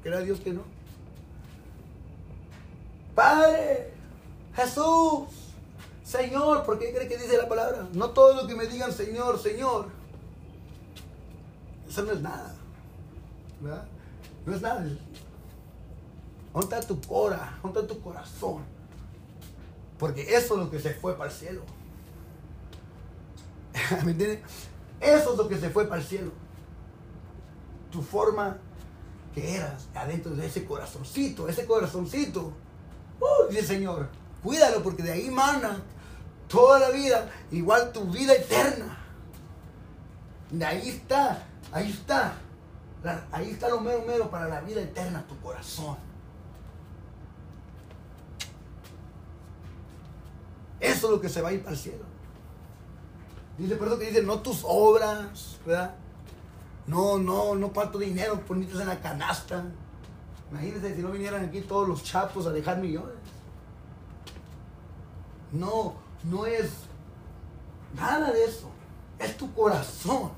Crea 0.00 0.20
Dios 0.20 0.38
que 0.38 0.52
no. 0.52 0.62
Padre, 3.16 3.92
Jesús, 4.54 5.24
Señor, 6.04 6.64
¿por 6.64 6.78
qué 6.78 6.94
cree 6.94 7.08
que 7.08 7.16
dice 7.16 7.36
la 7.36 7.48
palabra? 7.48 7.88
No 7.94 8.10
todo 8.10 8.40
lo 8.40 8.46
que 8.46 8.54
me 8.54 8.66
digan 8.66 8.92
Señor, 8.92 9.40
Señor. 9.40 9.88
Eso 11.88 12.02
no 12.04 12.12
es 12.12 12.20
nada. 12.20 12.54
¿Verdad? 13.60 13.84
No 14.46 14.54
es 14.54 14.62
nada. 14.62 14.86
¿Dónde 16.54 16.80
tu 16.86 17.00
cora? 17.00 17.58
¿Dónde 17.60 17.82
tu 17.82 18.00
corazón? 18.00 18.62
Porque 19.98 20.22
eso 20.22 20.54
es 20.54 20.60
lo 20.60 20.70
que 20.70 20.78
se 20.78 20.94
fue 20.94 21.18
para 21.18 21.28
el 21.28 21.36
cielo. 21.36 21.62
¿Me 24.04 24.12
entiendes? 24.12 24.42
Eso 25.00 25.32
es 25.32 25.38
lo 25.38 25.48
que 25.48 25.58
se 25.58 25.70
fue 25.70 25.84
para 25.88 26.00
el 26.00 26.06
cielo 26.06 26.30
tu 27.98 28.04
forma 28.04 28.56
que 29.34 29.56
eras 29.56 29.88
adentro 29.92 30.30
de 30.36 30.46
ese 30.46 30.64
corazoncito, 30.64 31.48
ese 31.48 31.66
corazoncito. 31.66 32.52
Uh, 33.18 33.50
dice 33.50 33.66
Señor, 33.66 34.08
cuídalo 34.40 34.84
porque 34.84 35.02
de 35.02 35.10
ahí 35.10 35.28
mana 35.30 35.82
toda 36.46 36.78
la 36.78 36.90
vida, 36.90 37.28
igual 37.50 37.90
tu 37.92 38.04
vida 38.04 38.34
eterna. 38.34 38.96
De 40.48 40.64
ahí 40.64 40.90
está, 40.90 41.44
ahí 41.72 41.90
está, 41.90 42.34
ahí 43.32 43.50
está 43.50 43.68
lo 43.68 43.80
mero 43.80 44.04
mero 44.06 44.30
para 44.30 44.46
la 44.46 44.60
vida 44.60 44.80
eterna, 44.80 45.26
tu 45.26 45.36
corazón. 45.40 45.96
Eso 50.78 51.06
es 51.06 51.12
lo 51.12 51.20
que 51.20 51.28
se 51.28 51.42
va 51.42 51.48
a 51.48 51.52
ir 51.52 51.62
para 51.62 51.72
el 51.72 51.78
cielo. 51.78 52.04
Dice, 53.58 53.74
por 53.74 53.98
que 53.98 54.04
dice, 54.04 54.22
no 54.22 54.38
tus 54.38 54.60
obras, 54.62 55.58
¿verdad? 55.66 55.96
No, 56.88 57.18
no, 57.18 57.54
no 57.54 57.70
cuánto 57.70 57.98
dinero 57.98 58.40
ponitos 58.40 58.80
en 58.80 58.88
la 58.88 58.98
canasta. 58.98 59.62
Imagínense 60.50 60.96
si 60.96 61.02
no 61.02 61.10
vinieran 61.10 61.44
aquí 61.44 61.60
todos 61.60 61.86
los 61.86 62.02
chapos 62.02 62.46
a 62.46 62.50
dejar 62.50 62.78
millones. 62.78 63.14
No, 65.52 65.94
no 66.24 66.46
es 66.46 66.70
nada 67.94 68.32
de 68.32 68.42
eso. 68.42 68.70
Es 69.18 69.36
tu 69.36 69.52
corazón. 69.52 70.30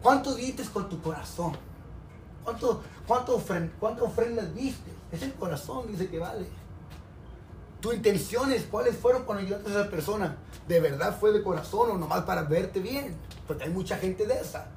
¿Cuánto 0.00 0.36
diste 0.36 0.64
con 0.64 0.88
tu 0.88 1.02
corazón? 1.02 1.54
¿Cuánto, 2.44 2.82
cuánto, 3.06 4.04
ofrendas 4.04 4.54
diste? 4.54 4.92
Es 5.10 5.22
el 5.22 5.34
corazón, 5.34 5.88
dice 5.88 6.08
que 6.08 6.20
vale. 6.20 6.46
Tus 7.80 7.94
intenciones, 7.94 8.64
¿cuáles 8.70 8.96
fueron 8.96 9.24
cuando 9.24 9.44
ayudaste 9.44 9.70
a 9.70 9.80
esa 9.80 9.90
persona? 9.90 10.36
¿De 10.68 10.78
verdad 10.78 11.18
fue 11.18 11.32
de 11.32 11.42
corazón 11.42 11.90
o 11.90 11.98
nomás 11.98 12.22
para 12.22 12.42
verte 12.42 12.78
bien? 12.78 13.16
Porque 13.48 13.64
hay 13.64 13.70
mucha 13.70 13.96
gente 13.96 14.24
de 14.24 14.34
esa. 14.34 14.68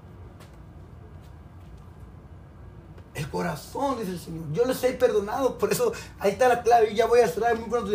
El 3.13 3.30
corazón, 3.30 3.99
dice 3.99 4.12
el 4.12 4.19
Señor. 4.19 4.52
Yo 4.54 4.65
les 4.65 4.84
he 4.84 4.93
perdonado. 4.93 5.58
Por 5.58 5.71
eso 5.71 5.93
ahí 6.19 6.32
está 6.32 6.47
la 6.47 6.63
clave. 6.63 6.91
Y 6.91 6.95
ya 6.95 7.06
voy 7.06 7.19
a 7.19 7.28
cerrar 7.28 7.58
muy 7.58 7.69
pronto. 7.69 7.91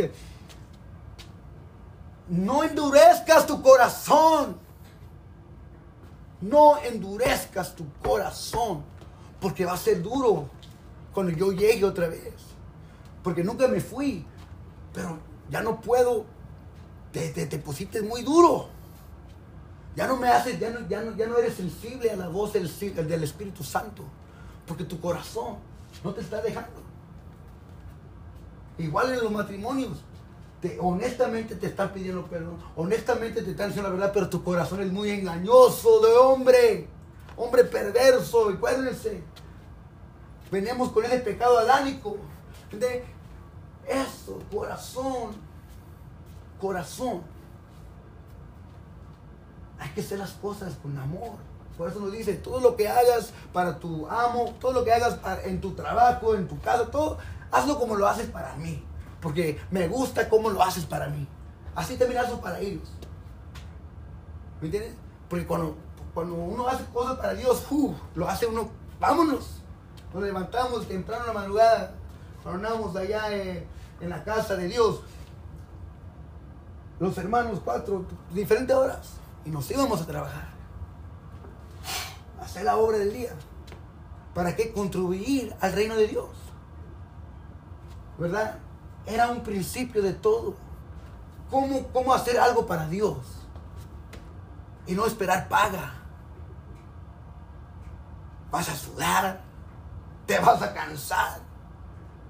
No 2.28 2.62
endurezcas 2.62 3.46
tu 3.46 3.60
corazón. 3.60 4.56
No 6.40 6.78
endurezcas 6.78 7.74
tu 7.74 7.84
corazón. 8.02 8.84
Porque 9.40 9.64
va 9.64 9.72
a 9.72 9.76
ser 9.76 10.02
duro 10.02 10.48
cuando 11.12 11.32
yo 11.32 11.50
llegue 11.50 11.84
otra 11.84 12.08
vez. 12.08 12.34
Porque 13.24 13.42
nunca 13.42 13.66
me 13.66 13.80
fui. 13.80 14.24
Pero 14.92 15.18
ya 15.50 15.62
no 15.62 15.80
puedo. 15.80 16.26
Te, 17.12 17.30
te, 17.30 17.58
pusiste 17.58 18.02
muy 18.02 18.22
duro. 18.22 18.68
Ya 19.96 20.06
no 20.06 20.16
me 20.16 20.28
haces, 20.28 20.60
ya 20.60 20.70
no, 20.70 20.86
ya 20.88 21.02
no, 21.02 21.16
ya 21.16 21.26
no 21.26 21.38
eres 21.38 21.54
sensible 21.54 22.08
a 22.10 22.16
la 22.16 22.28
voz 22.28 22.52
del, 22.52 22.70
del 23.08 23.24
Espíritu 23.24 23.64
Santo. 23.64 24.04
Porque 24.68 24.84
tu 24.84 25.00
corazón 25.00 25.56
no 26.04 26.12
te 26.12 26.20
está 26.20 26.40
dejando. 26.42 26.82
Igual 28.78 29.14
en 29.14 29.24
los 29.24 29.32
matrimonios. 29.32 29.98
Te, 30.60 30.76
honestamente 30.80 31.54
te 31.54 31.68
están 31.68 31.92
pidiendo 31.92 32.26
perdón. 32.26 32.58
Honestamente 32.76 33.42
te 33.42 33.50
están 33.50 33.68
diciendo 33.68 33.88
la 33.88 33.96
verdad, 33.96 34.12
pero 34.12 34.28
tu 34.28 34.44
corazón 34.44 34.82
es 34.82 34.92
muy 34.92 35.10
engañoso 35.10 36.00
de 36.00 36.12
hombre. 36.16 36.88
Hombre 37.36 37.64
perverso. 37.64 38.50
Acuérdense. 38.50 39.22
Venimos 40.50 40.90
con 40.92 41.04
ese 41.04 41.18
pecado 41.20 41.58
adánico. 41.58 42.18
De 42.70 43.04
eso, 43.86 44.38
corazón. 44.52 45.30
Corazón. 46.60 47.22
Hay 49.78 49.88
que 49.90 50.00
hacer 50.00 50.18
las 50.18 50.32
cosas 50.32 50.74
con 50.82 50.96
amor. 50.98 51.47
Por 51.78 51.88
eso 51.88 52.00
nos 52.00 52.10
dice, 52.10 52.34
todo 52.34 52.58
lo 52.58 52.74
que 52.74 52.88
hagas 52.88 53.32
para 53.52 53.78
tu 53.78 54.08
amo, 54.08 54.52
todo 54.60 54.72
lo 54.72 54.84
que 54.84 54.92
hagas 54.92 55.16
en 55.44 55.60
tu 55.60 55.74
trabajo, 55.74 56.34
en 56.34 56.48
tu 56.48 56.60
casa, 56.60 56.90
todo, 56.90 57.18
hazlo 57.52 57.78
como 57.78 57.94
lo 57.94 58.08
haces 58.08 58.26
para 58.26 58.56
mí. 58.56 58.84
Porque 59.20 59.60
me 59.70 59.86
gusta 59.86 60.28
cómo 60.28 60.50
lo 60.50 60.60
haces 60.60 60.84
para 60.84 61.08
mí. 61.08 61.26
Así 61.76 61.96
también 61.96 62.20
hazlo 62.20 62.40
para 62.40 62.58
ellos. 62.58 62.82
¿Me 64.60 64.66
entiendes? 64.66 64.92
Porque 65.30 65.46
cuando, 65.46 65.76
cuando 66.12 66.34
uno 66.34 66.66
hace 66.66 66.84
cosas 66.86 67.16
para 67.16 67.34
Dios, 67.34 67.64
uh, 67.70 67.94
lo 68.16 68.28
hace 68.28 68.46
uno, 68.46 68.68
vámonos. 68.98 69.60
nos 70.12 70.22
levantamos 70.24 70.88
temprano 70.88 71.22
en 71.22 71.28
la 71.28 71.40
madrugada, 71.40 71.94
oramos 72.44 72.96
allá 72.96 73.32
en 73.32 74.10
la 74.10 74.24
casa 74.24 74.56
de 74.56 74.66
Dios. 74.66 75.00
Los 76.98 77.16
hermanos, 77.18 77.60
cuatro, 77.64 78.04
diferentes 78.34 78.74
horas. 78.74 79.12
Y 79.44 79.50
nos 79.50 79.70
íbamos 79.70 80.02
a 80.02 80.06
trabajar. 80.06 80.57
Hacer 82.48 82.64
la 82.64 82.78
obra 82.78 82.96
del 82.96 83.12
día. 83.12 83.32
¿Para 84.34 84.56
qué? 84.56 84.72
Contribuir 84.72 85.54
al 85.60 85.70
reino 85.74 85.94
de 85.96 86.08
Dios. 86.08 86.30
¿Verdad? 88.16 88.58
Era 89.04 89.28
un 89.28 89.42
principio 89.42 90.00
de 90.00 90.14
todo. 90.14 90.54
¿Cómo, 91.50 91.86
cómo 91.88 92.14
hacer 92.14 92.40
algo 92.40 92.66
para 92.66 92.88
Dios? 92.88 93.18
Y 94.86 94.94
no 94.94 95.04
esperar 95.04 95.46
paga. 95.46 95.92
Vas 98.50 98.70
a 98.70 98.76
sudar. 98.76 99.42
Te 100.24 100.38
vas 100.38 100.62
a 100.62 100.72
cansar. 100.72 101.40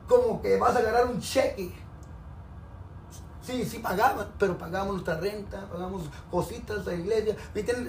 Como 0.09 0.43
que 0.43 0.59
vas 0.59 0.75
a 0.75 0.81
ganar 0.81 1.07
un 1.07 1.21
cheque. 1.21 1.73
Sí, 3.49 3.65
sí 3.65 3.79
pagaban, 3.79 4.29
pero 4.39 4.59
pagamos 4.59 4.93
nuestra 4.93 5.17
renta, 5.17 5.67
pagamos 5.73 6.03
cositas 6.31 6.87
a 6.87 6.91
la 6.91 6.97
iglesia, 6.97 7.35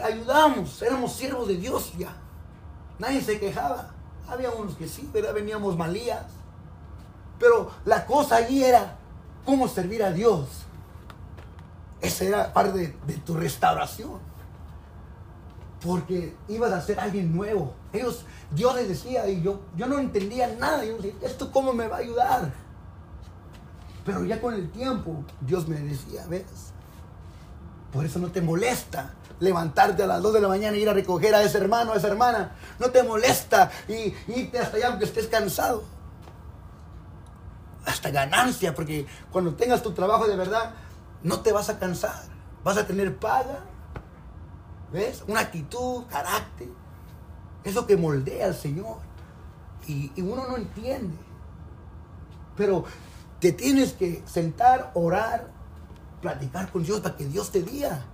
ayudamos, 0.01 0.81
éramos 0.81 1.11
siervos 1.11 1.49
de 1.49 1.57
Dios 1.57 1.91
ya. 1.97 2.15
Nadie 2.97 3.19
se 3.19 3.37
quejaba. 3.41 3.91
Había 4.29 4.51
unos 4.51 4.77
que 4.77 4.87
sí, 4.87 5.09
¿verdad? 5.11 5.33
Veníamos 5.33 5.75
malías. 5.75 6.27
Pero 7.39 7.71
la 7.83 8.05
cosa 8.05 8.37
allí 8.37 8.63
era 8.63 8.95
cómo 9.45 9.67
servir 9.67 10.01
a 10.01 10.13
Dios. 10.13 10.47
Esa 11.99 12.23
era 12.23 12.53
parte 12.53 12.95
de, 13.05 13.13
tu 13.17 13.35
restauración. 13.35 14.17
Porque 15.85 16.37
ibas 16.47 16.71
a 16.71 16.79
ser 16.79 17.01
alguien 17.01 17.35
nuevo. 17.35 17.73
Ellos, 17.91 18.23
Dios 18.51 18.75
les 18.75 18.87
decía, 18.87 19.27
y 19.27 19.41
yo, 19.41 19.59
yo 19.75 19.87
no 19.87 19.99
entendía 19.99 20.47
nada. 20.57 20.85
Yo 20.85 20.95
decía, 20.95 21.15
¿esto 21.21 21.51
cómo 21.51 21.73
me 21.73 21.89
va 21.89 21.97
a 21.97 21.99
ayudar? 21.99 22.68
Pero 24.09 24.25
ya 24.25 24.41
con 24.41 24.55
el 24.55 24.71
tiempo, 24.71 25.23
Dios 25.39 25.67
me 25.67 25.79
decía, 25.79 26.25
¿ves? 26.27 26.73
Por 27.93 28.03
eso 28.05 28.17
no 28.17 28.31
te 28.31 28.41
molesta 28.41 29.13
levantarte 29.39 30.01
a 30.01 30.07
las 30.07 30.19
2 30.23 30.33
de 30.33 30.41
la 30.41 30.47
mañana 30.47 30.75
y 30.75 30.81
ir 30.81 30.89
a 30.89 30.93
recoger 30.93 31.35
a 31.35 31.43
ese 31.43 31.59
hermano, 31.59 31.93
a 31.93 31.97
esa 31.97 32.07
hermana. 32.07 32.55
No 32.79 32.89
te 32.89 33.03
molesta 33.03 33.69
y 33.87 34.15
irte 34.27 34.57
hasta 34.57 34.77
allá 34.77 34.87
aunque 34.87 35.05
estés 35.05 35.27
cansado. 35.27 35.83
Hasta 37.85 38.09
ganancia, 38.09 38.73
porque 38.73 39.05
cuando 39.31 39.53
tengas 39.53 39.83
tu 39.83 39.91
trabajo 39.91 40.27
de 40.27 40.35
verdad, 40.35 40.73
no 41.21 41.41
te 41.41 41.51
vas 41.51 41.69
a 41.69 41.77
cansar. 41.77 42.23
Vas 42.63 42.77
a 42.77 42.87
tener 42.87 43.15
paga. 43.15 43.59
¿Ves? 44.91 45.23
Una 45.27 45.41
actitud, 45.41 46.05
carácter. 46.09 46.69
Es 47.63 47.75
lo 47.75 47.85
que 47.85 47.95
moldea 47.95 48.47
al 48.47 48.55
Señor. 48.55 48.97
Y, 49.85 50.11
y 50.15 50.21
uno 50.23 50.47
no 50.47 50.57
entiende. 50.57 51.15
Pero 52.57 52.85
te 53.39 53.51
tienes 53.51 53.93
que 53.93 54.21
sentar, 54.25 54.91
orar, 54.93 55.49
platicar 56.21 56.71
con 56.71 56.83
Dios 56.83 56.99
para 56.99 57.15
que 57.15 57.25
Dios 57.25 57.51
te 57.51 57.63
diga 57.63 58.05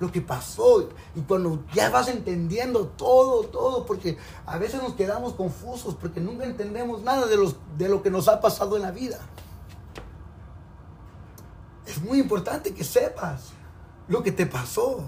lo 0.00 0.10
que 0.10 0.20
pasó. 0.20 0.88
Y 1.14 1.20
cuando 1.20 1.62
ya 1.72 1.90
vas 1.90 2.08
entendiendo 2.08 2.86
todo, 2.86 3.44
todo, 3.44 3.86
porque 3.86 4.16
a 4.46 4.58
veces 4.58 4.82
nos 4.82 4.94
quedamos 4.94 5.34
confusos 5.34 5.94
porque 5.94 6.20
nunca 6.20 6.44
entendemos 6.44 7.02
nada 7.02 7.26
de, 7.26 7.36
los, 7.36 7.56
de 7.76 7.88
lo 7.88 8.02
que 8.02 8.10
nos 8.10 8.26
ha 8.28 8.40
pasado 8.40 8.76
en 8.76 8.82
la 8.82 8.90
vida. 8.90 9.20
Es 11.86 12.00
muy 12.02 12.18
importante 12.18 12.72
que 12.72 12.84
sepas 12.84 13.50
lo 14.08 14.22
que 14.22 14.32
te 14.32 14.46
pasó, 14.46 15.04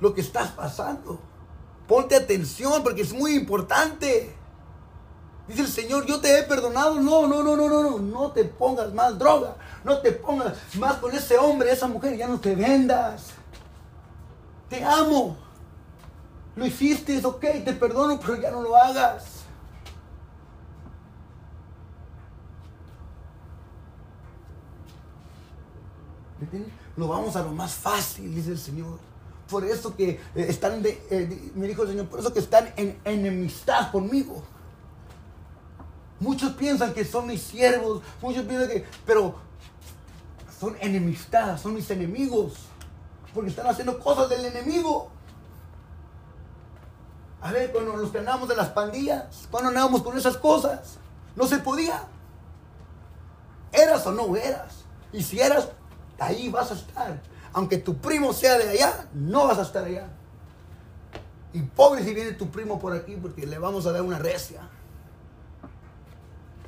lo 0.00 0.14
que 0.14 0.20
estás 0.20 0.52
pasando. 0.52 1.18
Ponte 1.88 2.14
atención 2.14 2.82
porque 2.82 3.02
es 3.02 3.12
muy 3.12 3.34
importante. 3.34 4.36
Dice 5.50 5.62
el 5.62 5.68
Señor, 5.68 6.06
yo 6.06 6.20
te 6.20 6.38
he 6.38 6.44
perdonado. 6.44 6.94
No, 7.00 7.26
no, 7.26 7.42
no, 7.42 7.56
no, 7.56 7.68
no, 7.68 7.82
no. 7.82 7.98
No 7.98 8.30
te 8.30 8.44
pongas 8.44 8.94
más 8.94 9.18
droga. 9.18 9.56
No 9.82 9.98
te 9.98 10.12
pongas 10.12 10.54
más 10.78 10.98
con 10.98 11.12
ese 11.12 11.36
hombre, 11.36 11.72
esa 11.72 11.88
mujer. 11.88 12.16
Ya 12.16 12.28
no 12.28 12.38
te 12.38 12.54
vendas. 12.54 13.30
Te 14.68 14.84
amo. 14.84 15.36
Lo 16.54 16.64
hiciste, 16.64 17.16
es 17.16 17.24
ok, 17.24 17.40
te 17.64 17.72
perdono, 17.72 18.20
pero 18.20 18.40
ya 18.40 18.52
no 18.52 18.62
lo 18.62 18.76
hagas. 18.76 19.24
Lo 26.96 27.08
vamos 27.08 27.34
a 27.34 27.42
lo 27.42 27.50
más 27.50 27.74
fácil, 27.74 28.32
dice 28.32 28.52
el 28.52 28.58
Señor. 28.58 29.00
Por 29.48 29.64
eso 29.64 29.96
que 29.96 30.10
eh, 30.10 30.20
están, 30.48 30.80
de, 30.80 31.02
eh, 31.10 31.50
me 31.56 31.66
dijo 31.66 31.82
el 31.82 31.88
Señor, 31.88 32.06
por 32.06 32.20
eso 32.20 32.32
que 32.32 32.38
están 32.38 32.72
en 32.76 33.00
enemistad 33.04 33.90
conmigo. 33.90 34.44
Muchos 36.20 36.52
piensan 36.52 36.92
que 36.92 37.04
son 37.04 37.26
mis 37.26 37.42
siervos, 37.42 38.02
muchos 38.20 38.44
piensan 38.44 38.68
que, 38.68 38.86
pero 39.06 39.36
son 40.58 40.76
enemistad, 40.80 41.58
son 41.58 41.74
mis 41.74 41.90
enemigos, 41.90 42.52
porque 43.32 43.48
están 43.48 43.66
haciendo 43.66 43.98
cosas 43.98 44.28
del 44.28 44.44
enemigo. 44.44 45.08
A 47.40 47.52
ver, 47.52 47.72
cuando 47.72 47.96
nos 47.96 48.12
ganamos 48.12 48.48
de 48.50 48.56
las 48.56 48.68
pandillas, 48.68 49.48
cuando 49.50 49.70
andábamos 49.70 50.02
con 50.02 50.16
esas 50.18 50.36
cosas, 50.36 50.98
no 51.36 51.46
se 51.46 51.58
podía. 51.58 52.04
Eras 53.72 54.06
o 54.06 54.12
no 54.12 54.36
eras. 54.36 54.84
Y 55.12 55.22
si 55.22 55.40
eras, 55.40 55.68
ahí 56.18 56.50
vas 56.50 56.70
a 56.70 56.74
estar. 56.74 57.22
Aunque 57.54 57.78
tu 57.78 57.96
primo 57.96 58.34
sea 58.34 58.58
de 58.58 58.68
allá, 58.68 59.08
no 59.14 59.46
vas 59.46 59.58
a 59.58 59.62
estar 59.62 59.84
allá. 59.84 60.08
Y 61.54 61.62
pobre 61.62 62.04
si 62.04 62.12
viene 62.12 62.32
tu 62.32 62.50
primo 62.50 62.78
por 62.78 62.92
aquí, 62.92 63.16
porque 63.16 63.46
le 63.46 63.58
vamos 63.58 63.86
a 63.86 63.92
dar 63.92 64.02
una 64.02 64.18
recia. 64.18 64.60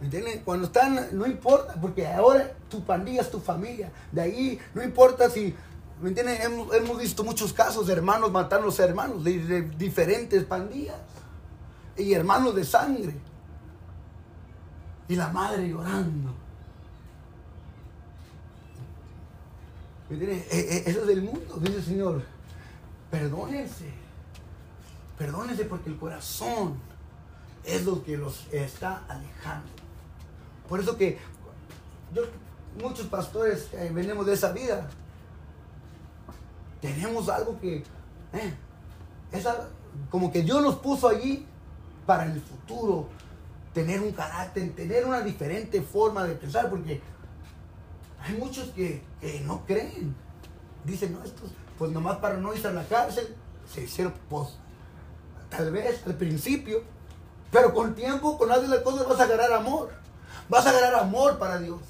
¿Me 0.02 0.06
entienden? 0.06 0.40
Cuando 0.40 0.66
están, 0.66 1.10
no 1.12 1.24
importa, 1.28 1.74
porque 1.80 2.04
ahora 2.04 2.52
tu 2.68 2.82
pandilla 2.82 3.20
es 3.20 3.30
tu 3.30 3.38
familia. 3.38 3.92
De 4.10 4.20
ahí, 4.20 4.58
no 4.74 4.82
importa 4.82 5.30
si, 5.30 5.54
¿me 6.00 6.08
entienden? 6.08 6.42
Hemos, 6.42 6.98
visto 6.98 7.22
muchos 7.22 7.52
casos 7.52 7.86
de 7.86 7.92
hermanos 7.92 8.32
matando 8.32 8.64
a 8.64 8.66
los 8.66 8.80
hermanos 8.80 9.22
de, 9.22 9.62
diferentes 9.78 10.42
pandillas. 10.42 10.96
Y 11.96 12.14
hermanos 12.14 12.56
de 12.56 12.64
sangre. 12.64 13.14
Y 15.06 15.14
la 15.14 15.28
madre 15.28 15.68
llorando. 15.68 16.34
¿Me 20.10 20.16
entienden? 20.16 20.44
E, 20.50 20.58
e, 20.58 20.90
eso 20.90 21.02
es 21.02 21.06
del 21.06 21.22
mundo, 21.22 21.58
dice 21.60 21.76
el 21.76 21.84
Señor. 21.84 22.22
Perdónense. 23.08 23.88
Perdónense 25.16 25.64
porque 25.64 25.90
el 25.90 25.96
corazón 25.96 26.74
es 27.62 27.84
lo 27.84 28.02
que 28.02 28.16
los 28.16 28.48
está 28.52 29.04
alejando. 29.08 29.81
Por 30.72 30.80
eso 30.80 30.96
que 30.96 31.18
yo, 32.14 32.22
muchos 32.82 33.06
pastores 33.08 33.68
eh, 33.74 33.90
venimos 33.92 34.24
de 34.24 34.32
esa 34.32 34.52
vida. 34.52 34.88
Tenemos 36.80 37.28
algo 37.28 37.60
que, 37.60 37.84
eh, 38.32 38.54
como 40.08 40.32
que 40.32 40.40
Dios 40.40 40.62
nos 40.62 40.76
puso 40.76 41.08
allí 41.08 41.46
para 42.06 42.24
el 42.24 42.40
futuro, 42.40 43.06
tener 43.74 44.00
un 44.00 44.12
carácter, 44.12 44.74
tener 44.74 45.04
una 45.04 45.20
diferente 45.20 45.82
forma 45.82 46.24
de 46.24 46.36
pensar, 46.36 46.70
porque 46.70 47.02
hay 48.22 48.34
muchos 48.38 48.70
que, 48.70 49.02
no 49.44 49.66
creen. 49.66 50.16
Dicen, 50.86 51.12
no, 51.12 51.22
estos, 51.22 51.50
pues 51.76 51.92
nomás 51.92 52.16
para 52.16 52.38
no 52.38 52.54
irse 52.54 52.68
a 52.68 52.72
la 52.72 52.84
cárcel, 52.84 53.36
se 53.70 53.82
hicieron, 53.82 54.14
pues, 54.30 54.56
tal 55.50 55.70
vez 55.70 56.02
al 56.06 56.14
principio, 56.14 56.82
pero 57.50 57.74
con 57.74 57.94
tiempo, 57.94 58.38
con 58.38 58.50
hacer 58.50 58.70
las 58.70 58.80
cosas 58.80 59.06
vas 59.06 59.20
a 59.20 59.24
agarrar 59.24 59.52
amor. 59.52 60.01
Vas 60.52 60.66
a 60.66 60.72
ganar 60.72 60.94
amor 60.96 61.38
para 61.38 61.58
Dios. 61.58 61.80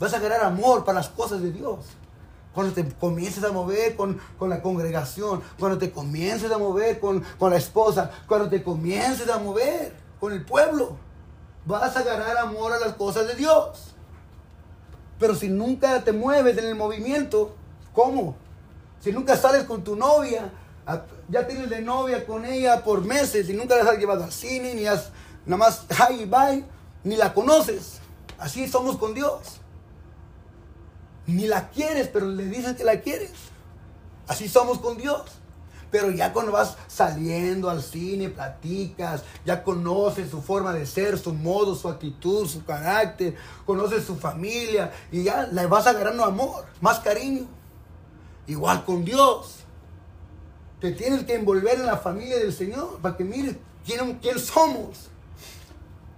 Vas 0.00 0.14
a 0.14 0.18
ganar 0.18 0.42
amor 0.44 0.82
para 0.82 1.00
las 1.00 1.10
cosas 1.10 1.42
de 1.42 1.52
Dios. 1.52 1.80
Cuando 2.54 2.72
te 2.72 2.88
comiences 2.94 3.44
a 3.44 3.52
mover 3.52 3.96
con, 3.96 4.18
la 4.40 4.62
congregación, 4.62 5.42
cuando 5.58 5.76
te 5.76 5.92
comiences 5.92 6.50
a 6.50 6.56
mover 6.56 6.98
con, 7.00 7.22
con 7.38 7.50
la 7.50 7.58
esposa, 7.58 8.10
cuando 8.26 8.48
te 8.48 8.62
comiences 8.62 9.28
a 9.28 9.38
mover 9.38 9.94
con 10.18 10.32
el 10.32 10.42
pueblo, 10.42 10.96
vas 11.66 11.94
a 11.94 12.02
ganar 12.02 12.34
amor 12.38 12.72
a 12.72 12.78
las 12.78 12.94
cosas 12.94 13.26
de 13.26 13.34
Dios. 13.34 13.92
Pero 15.18 15.34
si 15.34 15.50
nunca 15.50 16.02
te 16.02 16.12
mueves 16.12 16.56
en 16.56 16.64
el 16.64 16.76
movimiento, 16.76 17.54
¿cómo? 17.92 18.36
Si 19.00 19.12
nunca 19.12 19.36
sales 19.36 19.64
con 19.64 19.84
tu 19.84 19.96
novia, 19.96 20.50
ya 21.28 21.46
tienes 21.46 21.68
de 21.68 21.82
novia 21.82 22.24
con 22.24 22.46
ella 22.46 22.82
por 22.82 23.04
meses 23.04 23.50
y 23.50 23.52
nunca 23.52 23.76
la 23.76 23.90
has 23.90 23.98
llevado 23.98 24.24
al 24.24 24.32
cine, 24.32 24.74
ni 24.74 24.86
has 24.86 25.10
nada 25.44 25.58
más 25.58 25.84
hi 25.90 26.24
bye, 26.24 26.64
ni 27.04 27.16
la 27.16 27.34
conoces. 27.34 28.00
Así 28.38 28.66
somos 28.66 28.96
con 28.96 29.14
Dios. 29.14 29.60
Ni 31.26 31.46
la 31.46 31.70
quieres, 31.70 32.08
pero 32.08 32.26
le 32.26 32.46
dices 32.46 32.76
que 32.76 32.84
la 32.84 33.00
quieres. 33.00 33.32
Así 34.26 34.48
somos 34.48 34.78
con 34.78 34.96
Dios. 34.96 35.22
Pero 35.90 36.10
ya 36.10 36.32
cuando 36.32 36.50
vas 36.50 36.76
saliendo 36.88 37.70
al 37.70 37.80
cine, 37.80 38.28
platicas, 38.28 39.22
ya 39.46 39.62
conoces 39.62 40.28
su 40.28 40.42
forma 40.42 40.72
de 40.72 40.86
ser, 40.86 41.16
su 41.18 41.32
modo, 41.32 41.76
su 41.76 41.88
actitud, 41.88 42.48
su 42.48 42.64
carácter, 42.64 43.36
conoces 43.64 44.04
su 44.04 44.16
familia 44.16 44.92
y 45.12 45.22
ya 45.22 45.46
le 45.46 45.66
vas 45.66 45.86
agarrando 45.86 46.24
amor, 46.24 46.64
más 46.80 46.98
cariño. 46.98 47.46
Igual 48.48 48.84
con 48.84 49.04
Dios. 49.04 49.58
Te 50.80 50.90
tienes 50.90 51.24
que 51.24 51.34
envolver 51.36 51.78
en 51.78 51.86
la 51.86 51.96
familia 51.96 52.38
del 52.38 52.52
Señor 52.52 52.98
para 53.00 53.16
que 53.16 53.22
mires 53.22 53.54
quién, 53.86 54.18
quién 54.18 54.38
somos. 54.38 55.10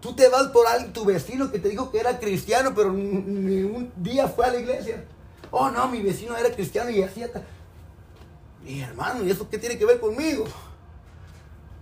Tú 0.01 0.15
te 0.15 0.29
vas 0.29 0.49
por 0.49 0.67
alguien, 0.67 0.93
tu 0.93 1.05
vecino 1.05 1.51
que 1.51 1.59
te 1.59 1.69
dijo 1.69 1.91
que 1.91 1.99
era 1.99 2.19
cristiano, 2.19 2.73
pero 2.75 2.93
ni 2.93 3.63
un 3.63 3.93
día 3.97 4.29
fue 4.29 4.47
a 4.47 4.53
la 4.53 4.59
iglesia. 4.59 5.05
Oh, 5.51 5.71
no, 5.71 5.89
mi 5.89 6.03
vecino 6.03 6.37
era 6.37 6.51
cristiano 6.51 6.91
y 6.91 7.03
hacía... 7.03 7.31
Y 8.65 8.81
hermano, 8.81 9.25
¿y 9.25 9.31
eso 9.31 9.49
qué 9.49 9.59
tiene 9.59 9.79
que 9.79 9.85
ver 9.85 10.01
conmigo? 10.01 10.45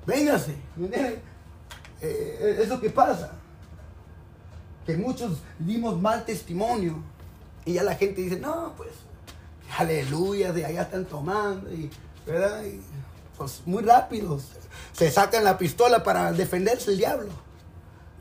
Véngase. 0.06 0.54
Eh, 2.00 2.58
es 2.60 2.68
lo 2.68 2.80
que 2.80 2.90
pasa. 2.90 3.32
Que 4.84 4.96
muchos 4.96 5.38
dimos 5.58 6.00
mal 6.00 6.24
testimonio. 6.24 7.02
Y 7.64 7.74
ya 7.74 7.82
la 7.82 7.94
gente 7.94 8.20
dice, 8.20 8.38
no, 8.38 8.74
pues, 8.76 8.90
aleluya, 9.78 10.52
de 10.52 10.66
allá 10.66 10.82
están 10.82 11.06
tomando. 11.06 11.72
Y, 11.72 11.90
¿verdad? 12.26 12.62
pues 13.36 13.62
muy 13.64 13.82
rápido. 13.82 14.38
Se 14.92 15.10
sacan 15.10 15.42
la 15.42 15.56
pistola 15.56 16.04
para 16.04 16.32
defenderse 16.32 16.92
el 16.92 16.98
diablo. 16.98 17.30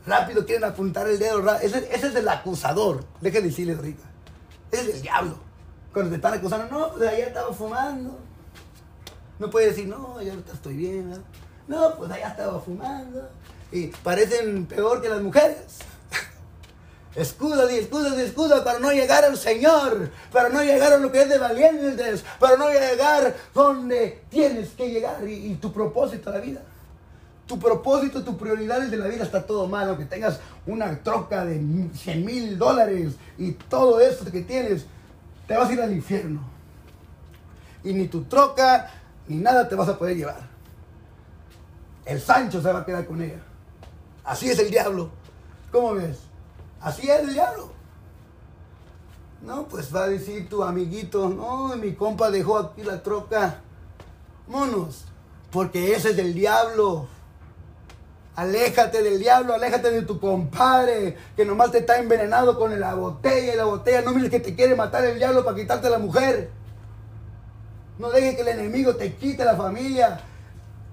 Rápido 0.06 0.44
quieren 0.44 0.64
apuntar 0.64 1.08
el 1.08 1.18
dedo. 1.18 1.54
Ese, 1.56 1.88
ese 1.94 2.08
es 2.08 2.14
el 2.14 2.28
acusador. 2.28 3.04
Déjenme 3.20 3.48
decirles 3.48 3.76
ahorita. 3.76 4.04
Ese 4.70 4.90
es 4.90 4.94
el 4.96 5.02
diablo. 5.02 5.38
Cuando 5.92 6.10
te 6.10 6.16
están 6.16 6.34
acusando, 6.34 6.66
no, 6.78 6.92
pues 6.92 7.08
allá 7.08 7.26
estaba 7.26 7.52
fumando. 7.52 8.18
No 9.38 9.50
puede 9.50 9.68
decir, 9.68 9.86
no, 9.86 10.20
ya 10.20 10.32
ahorita 10.32 10.52
estoy 10.52 10.76
bien. 10.76 11.22
No, 11.66 11.94
pues 11.96 12.10
allá 12.10 12.28
estaba 12.28 12.60
fumando. 12.60 13.28
Y 13.72 13.86
parecen 13.86 14.66
peor 14.66 15.00
que 15.00 15.08
las 15.08 15.22
mujeres. 15.22 15.78
Escuda 17.14 17.70
y 17.72 17.76
escuda 17.76 18.14
y 18.16 18.22
escuda 18.22 18.64
para 18.64 18.80
no 18.80 18.90
llegar 18.90 19.24
al 19.24 19.36
Señor, 19.36 20.10
para 20.32 20.48
no 20.48 20.64
llegar 20.64 20.92
a 20.92 20.96
lo 20.98 21.12
que 21.12 21.22
es 21.22 21.28
de 21.28 21.38
valientes, 21.38 22.24
para 22.40 22.56
no 22.56 22.68
llegar 22.70 23.36
donde 23.54 24.24
tienes 24.30 24.70
que 24.70 24.90
llegar 24.90 25.26
y, 25.26 25.52
y 25.52 25.54
tu 25.54 25.72
propósito 25.72 26.32
de 26.32 26.38
la 26.38 26.44
vida. 26.44 26.62
Tu 27.46 27.58
propósito, 27.58 28.24
tu 28.24 28.38
prioridades 28.38 28.90
de 28.90 28.96
la 28.96 29.06
vida 29.06 29.24
está 29.24 29.46
todo 29.46 29.68
mal, 29.68 29.88
aunque 29.88 30.06
tengas 30.06 30.40
una 30.66 31.02
troca 31.02 31.44
de 31.44 31.60
100 31.94 32.24
mil 32.24 32.58
dólares 32.58 33.14
y 33.36 33.52
todo 33.52 34.00
eso 34.00 34.24
que 34.30 34.40
tienes, 34.40 34.86
te 35.46 35.56
vas 35.56 35.68
a 35.68 35.72
ir 35.72 35.80
al 35.82 35.92
infierno. 35.92 36.40
Y 37.82 37.92
ni 37.92 38.08
tu 38.08 38.24
troca, 38.24 38.90
ni 39.28 39.36
nada 39.36 39.68
te 39.68 39.74
vas 39.74 39.88
a 39.88 39.98
poder 39.98 40.16
llevar. 40.16 40.48
El 42.06 42.20
Sancho 42.20 42.62
se 42.62 42.72
va 42.72 42.80
a 42.80 42.86
quedar 42.86 43.06
con 43.06 43.20
ella. 43.20 43.42
Así 44.24 44.48
es 44.48 44.58
el 44.58 44.70
diablo. 44.70 45.10
¿Cómo 45.70 45.94
ves? 45.94 46.18
Así 46.80 47.10
es 47.10 47.20
el 47.20 47.34
diablo. 47.34 47.72
No, 49.42 49.68
pues 49.68 49.94
va 49.94 50.04
a 50.04 50.08
decir 50.08 50.48
tu 50.48 50.62
amiguito, 50.62 51.28
no, 51.28 51.76
mi 51.76 51.92
compa 51.94 52.30
dejó 52.30 52.58
aquí 52.58 52.82
la 52.82 53.02
troca. 53.02 53.60
Monos, 54.46 55.04
porque 55.50 55.94
ese 55.94 56.10
es 56.10 56.18
el 56.18 56.32
diablo. 56.32 57.08
Aléjate 58.36 59.02
del 59.02 59.20
diablo, 59.20 59.54
aléjate 59.54 59.90
de 59.90 60.02
tu 60.02 60.18
compadre, 60.18 61.16
que 61.36 61.44
nomás 61.44 61.70
te 61.70 61.78
está 61.78 61.98
envenenado 61.98 62.58
con 62.58 62.78
la 62.78 62.94
botella 62.94 63.54
y 63.54 63.56
la 63.56 63.64
botella. 63.64 64.02
No 64.02 64.12
mires 64.12 64.30
que 64.30 64.40
te 64.40 64.56
quiere 64.56 64.74
matar 64.74 65.04
el 65.04 65.18
diablo 65.18 65.44
para 65.44 65.56
quitarte 65.56 65.88
la 65.88 65.98
mujer. 65.98 66.50
No 67.98 68.10
dejes 68.10 68.34
que 68.34 68.42
el 68.42 68.48
enemigo 68.48 68.96
te 68.96 69.14
quite 69.14 69.44
la 69.44 69.54
familia. 69.54 70.20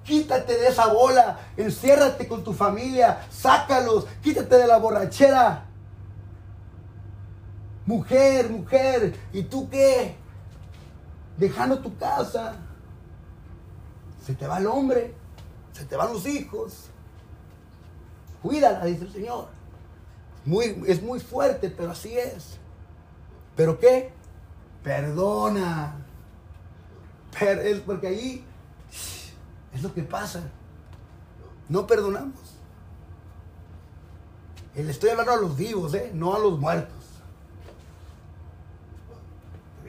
Quítate 0.04 0.58
de 0.58 0.67
esa 0.67 0.88
bola, 0.88 1.39
enciérrate 1.58 2.27
con 2.27 2.43
tu 2.43 2.54
familia, 2.54 3.25
sácalos, 3.32 4.08
quítate 4.21 4.58
de 4.58 4.67
la 4.67 4.77
borrachera. 4.77 5.65
Mujer, 7.86 8.49
mujer, 8.49 9.15
¿y 9.34 9.43
tú 9.43 9.69
qué? 9.69 10.15
Dejando 11.38 11.80
tu 11.80 11.95
casa. 11.97 12.56
Se 14.25 14.36
te 14.36 14.45
va 14.45 14.60
el 14.60 14.67
hombre, 14.67 15.13
se 15.71 15.86
te 15.86 15.95
van 15.95 16.13
los 16.13 16.25
hijos. 16.27 16.91
Cuídala, 18.41 18.86
dice 18.86 19.04
el 19.04 19.12
Señor. 19.12 19.47
Muy, 20.45 20.84
es 20.88 21.01
muy 21.01 21.19
fuerte, 21.19 21.69
pero 21.69 21.91
así 21.91 22.17
es. 22.17 22.58
¿Pero 23.56 23.80
qué? 23.80 24.12
Perdona. 24.84 25.95
porque 27.86 28.08
ahí 28.08 28.45
es 29.73 29.84
lo 29.84 29.93
que 29.93 30.04
pasa. 30.04 30.41
No 31.69 31.86
perdonamos. 31.86 32.39
Le 34.75 34.89
estoy 34.89 35.10
hablando 35.10 35.34
a 35.34 35.38
los 35.38 35.58
vivos, 35.58 35.93
¿eh? 35.93 36.12
no 36.13 36.34
a 36.34 36.39
los 36.39 36.58
muertos. 36.60 36.95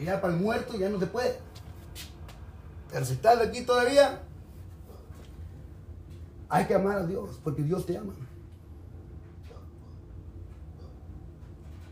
ya 0.05 0.21
para 0.21 0.35
el 0.35 0.41
muerto 0.41 0.77
ya 0.77 0.88
no 0.88 0.99
se 0.99 1.07
puede. 1.07 1.38
Pero 2.91 3.05
si 3.05 3.12
estás 3.15 3.41
aquí 3.41 3.62
todavía, 3.62 4.21
hay 6.49 6.67
que 6.67 6.75
amar 6.75 6.99
a 6.99 7.07
Dios, 7.07 7.41
porque 7.43 7.62
Dios 7.62 7.87
te 7.87 7.97
ama. 7.97 8.12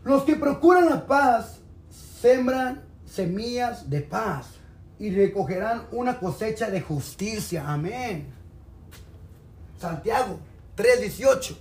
Los 0.03 0.23
que 0.23 0.35
procuran 0.35 0.89
la 0.89 1.05
paz 1.05 1.59
sembran 2.21 2.83
semillas 3.05 3.89
de 3.89 4.01
paz 4.01 4.47
y 4.99 5.13
recogerán 5.13 5.87
una 5.91 6.19
cosecha 6.19 6.69
de 6.69 6.81
justicia. 6.81 7.67
Amén. 7.67 8.33
Santiago 9.79 10.39
3:18. 10.75 11.57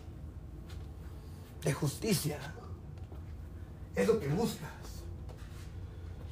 De 1.63 1.73
justicia. 1.73 2.39
Es 3.95 4.07
lo 4.07 4.19
que 4.19 4.29
buscas. 4.29 4.71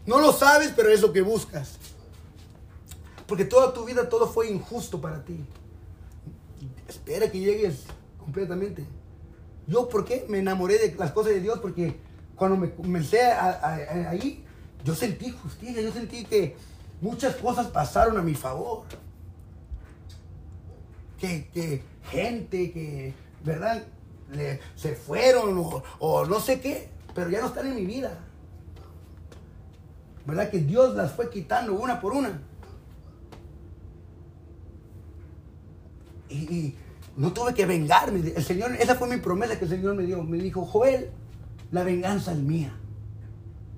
No 0.06 0.20
lo 0.20 0.32
sabes, 0.32 0.72
pero 0.74 0.90
es 0.90 1.02
lo 1.02 1.12
que 1.12 1.20
buscas. 1.20 1.76
Porque 3.26 3.44
toda 3.44 3.74
tu 3.74 3.84
vida 3.84 4.08
todo 4.08 4.26
fue 4.26 4.50
injusto 4.50 5.00
para 5.00 5.22
ti. 5.22 5.44
Espera 6.88 7.30
que 7.30 7.40
llegues 7.40 7.84
completamente. 8.18 8.86
Yo, 9.68 9.88
¿por 9.88 10.04
qué? 10.04 10.24
Me 10.28 10.38
enamoré 10.38 10.78
de 10.78 10.94
las 10.96 11.12
cosas 11.12 11.34
de 11.34 11.40
Dios 11.40 11.58
porque 11.60 11.94
cuando 12.34 12.56
me 12.56 12.70
comencé 12.72 13.22
ahí, 13.22 14.44
yo 14.82 14.94
sentí 14.94 15.30
justicia, 15.30 15.82
yo 15.82 15.92
sentí 15.92 16.24
que 16.24 16.56
muchas 17.00 17.36
cosas 17.36 17.66
pasaron 17.68 18.16
a 18.16 18.22
mi 18.22 18.34
favor. 18.34 18.84
Que, 21.18 21.82
gente 22.10 22.72
que, 22.72 23.12
¿verdad? 23.44 23.84
se 24.74 24.94
fueron 24.94 25.58
o, 25.58 25.82
o 25.98 26.26
no 26.26 26.40
sé 26.40 26.60
qué, 26.60 26.88
pero 27.14 27.30
ya 27.30 27.40
no 27.40 27.48
están 27.48 27.66
en 27.66 27.76
mi 27.76 27.84
vida. 27.84 28.18
¿Verdad? 30.24 30.50
Que 30.50 30.58
Dios 30.58 30.94
las 30.94 31.12
fue 31.12 31.28
quitando 31.30 31.74
una 31.74 32.00
por 32.00 32.12
una. 32.14 32.40
y, 36.30 36.74
no 37.18 37.32
tuve 37.32 37.52
que 37.52 37.66
vengarme. 37.66 38.20
El 38.34 38.44
Señor, 38.44 38.72
esa 38.76 38.94
fue 38.94 39.08
mi 39.08 39.16
promesa 39.16 39.58
que 39.58 39.64
el 39.64 39.70
Señor 39.70 39.96
me 39.96 40.04
dio. 40.04 40.22
Me 40.22 40.38
dijo, 40.38 40.64
Joel, 40.64 41.10
la 41.72 41.82
venganza 41.82 42.32
es 42.32 42.38
mía. 42.38 42.72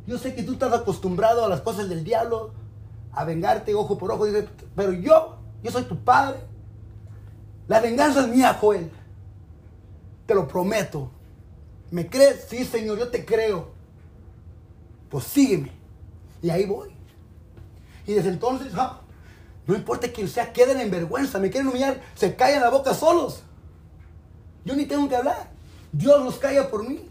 Yo 0.07 0.18
sé 0.18 0.35
que 0.35 0.42
tú 0.42 0.53
estás 0.53 0.72
acostumbrado 0.74 1.44
a 1.44 1.48
las 1.48 1.62
cosas 1.62 1.88
del 1.88 2.05
diablo, 2.05 2.53
a 3.12 3.24
vengarte 3.24 3.74
ojo 3.74 3.96
por 3.96 4.12
ojo, 4.12 4.26
pero 4.76 4.92
yo, 4.92 5.38
yo 5.62 5.70
soy 5.70 5.85
tu 5.85 5.98
padre. 6.05 6.40
La 7.66 7.81
venganza 7.81 8.20
es 8.20 8.29
mía, 8.29 8.57
Joel. 8.61 8.90
Te 10.26 10.35
lo 10.35 10.46
prometo. 10.46 11.11
¿Me 11.90 12.09
crees? 12.09 12.46
Sí, 12.48 12.64
Señor, 12.64 12.98
yo 12.98 13.09
te 13.09 13.24
creo. 13.24 13.70
Pues 15.09 15.24
sígueme. 15.24 15.72
Y 16.42 16.50
ahí 16.50 16.66
voy. 16.66 16.90
Y 18.07 18.12
desde 18.12 18.29
entonces, 18.29 18.72
no 19.70 19.76
importa 19.76 20.09
quién 20.09 20.28
sea, 20.28 20.52
queden 20.52 20.80
en 20.80 20.90
vergüenza, 20.90 21.38
me 21.38 21.48
quieren 21.48 21.68
humillar, 21.68 22.00
se 22.16 22.35
callan 22.35 22.61
la 22.61 22.70
boca 22.70 22.92
solos. 22.92 23.42
Yo 24.64 24.74
ni 24.74 24.85
tengo 24.85 25.09
que 25.09 25.14
hablar. 25.14 25.48
Dios 25.92 26.24
los 26.24 26.38
calla 26.38 26.68
por 26.68 26.88
mí. 26.88 27.09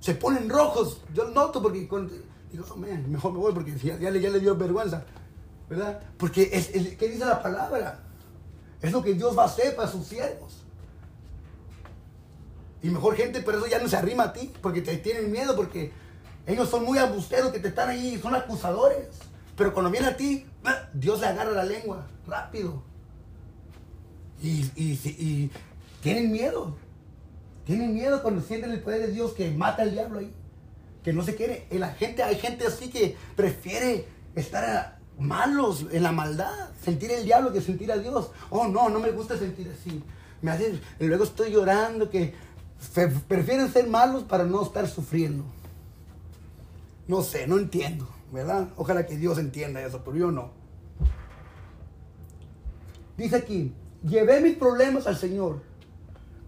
Se 0.00 0.16
ponen 0.16 0.48
rojos. 0.48 1.00
Yo 1.14 1.26
noto 1.26 1.62
porque 1.62 1.78
digo, 1.78 1.96
oh, 2.68 2.76
mejor 2.76 3.32
me 3.32 3.38
voy 3.38 3.52
porque 3.54 3.76
ya, 3.76 4.10
le, 4.10 4.40
dio 4.40 4.56
vergüenza. 4.56 5.04
¿Verdad? 5.70 6.00
Porque 6.18 6.50
es, 6.52 6.66
¿qué 6.96 7.08
dice 7.08 7.24
la 7.24 7.40
palabra? 7.40 8.00
Es 8.82 8.90
lo 8.90 9.00
que 9.00 9.14
Dios 9.14 9.38
va 9.38 9.44
a 9.44 9.46
hacer 9.46 9.76
para 9.76 9.88
sus 9.88 10.04
siervos. 10.04 10.64
Y 12.82 12.90
mejor 12.90 13.14
gente, 13.14 13.42
por 13.42 13.54
eso 13.54 13.68
ya 13.68 13.78
no 13.78 13.88
se 13.88 13.96
arrima 13.96 14.24
a 14.24 14.32
ti, 14.32 14.52
porque 14.60 14.82
te 14.82 14.96
tienen 14.96 15.30
miedo, 15.30 15.54
porque 15.54 15.92
ellos 16.48 16.68
son 16.68 16.84
muy 16.84 16.98
abusteros 16.98 17.52
que 17.52 17.60
te 17.60 17.68
están 17.68 17.90
ahí, 17.90 18.18
son 18.20 18.34
acusadores. 18.34 19.06
Pero 19.56 19.72
cuando 19.72 19.90
viene 19.90 20.08
a 20.08 20.16
ti, 20.16 20.46
Dios 20.92 21.20
le 21.20 21.26
agarra 21.26 21.52
la 21.52 21.64
lengua 21.64 22.06
rápido. 22.26 22.82
Y, 24.42 25.50
tienen 26.02 26.32
miedo. 26.32 26.76
Tienen 27.64 27.94
miedo 27.94 28.22
cuando 28.22 28.42
sienten 28.42 28.72
el 28.72 28.80
poder 28.80 29.06
de 29.06 29.12
Dios 29.12 29.32
que 29.32 29.50
mata 29.50 29.82
al 29.82 29.92
diablo 29.92 30.18
ahí. 30.18 30.32
Que 31.02 31.12
no 31.12 31.22
se 31.22 31.34
quiere. 31.34 31.66
la 31.70 31.90
gente, 31.90 32.22
hay 32.22 32.36
gente 32.36 32.66
así 32.66 32.90
que 32.90 33.16
prefiere 33.36 34.06
estar 34.34 34.98
malos 35.18 35.86
en 35.92 36.02
la 36.02 36.12
maldad. 36.12 36.70
Sentir 36.82 37.10
el 37.12 37.24
diablo 37.24 37.52
que 37.52 37.60
sentir 37.60 37.90
a 37.92 37.96
Dios. 37.96 38.30
Oh, 38.50 38.68
no, 38.68 38.88
no 38.88 39.00
me 39.00 39.12
gusta 39.12 39.38
sentir 39.38 39.72
así. 39.72 40.02
Me 40.42 40.50
hace, 40.50 40.78
luego 40.98 41.24
estoy 41.24 41.52
llorando 41.52 42.10
que 42.10 42.34
prefieren 43.28 43.72
ser 43.72 43.86
malos 43.86 44.24
para 44.24 44.44
no 44.44 44.62
estar 44.62 44.86
sufriendo. 44.88 45.44
No 47.06 47.22
sé, 47.22 47.46
no 47.46 47.58
entiendo. 47.58 48.13
Ojalá 48.76 49.06
que 49.06 49.16
Dios 49.16 49.38
entienda 49.38 49.80
eso, 49.82 50.02
pero 50.04 50.16
yo 50.16 50.30
no. 50.30 50.50
Dice 53.16 53.36
aquí, 53.36 53.72
llevé 54.02 54.40
mis 54.40 54.56
problemas 54.56 55.06
al 55.06 55.16
Señor, 55.16 55.62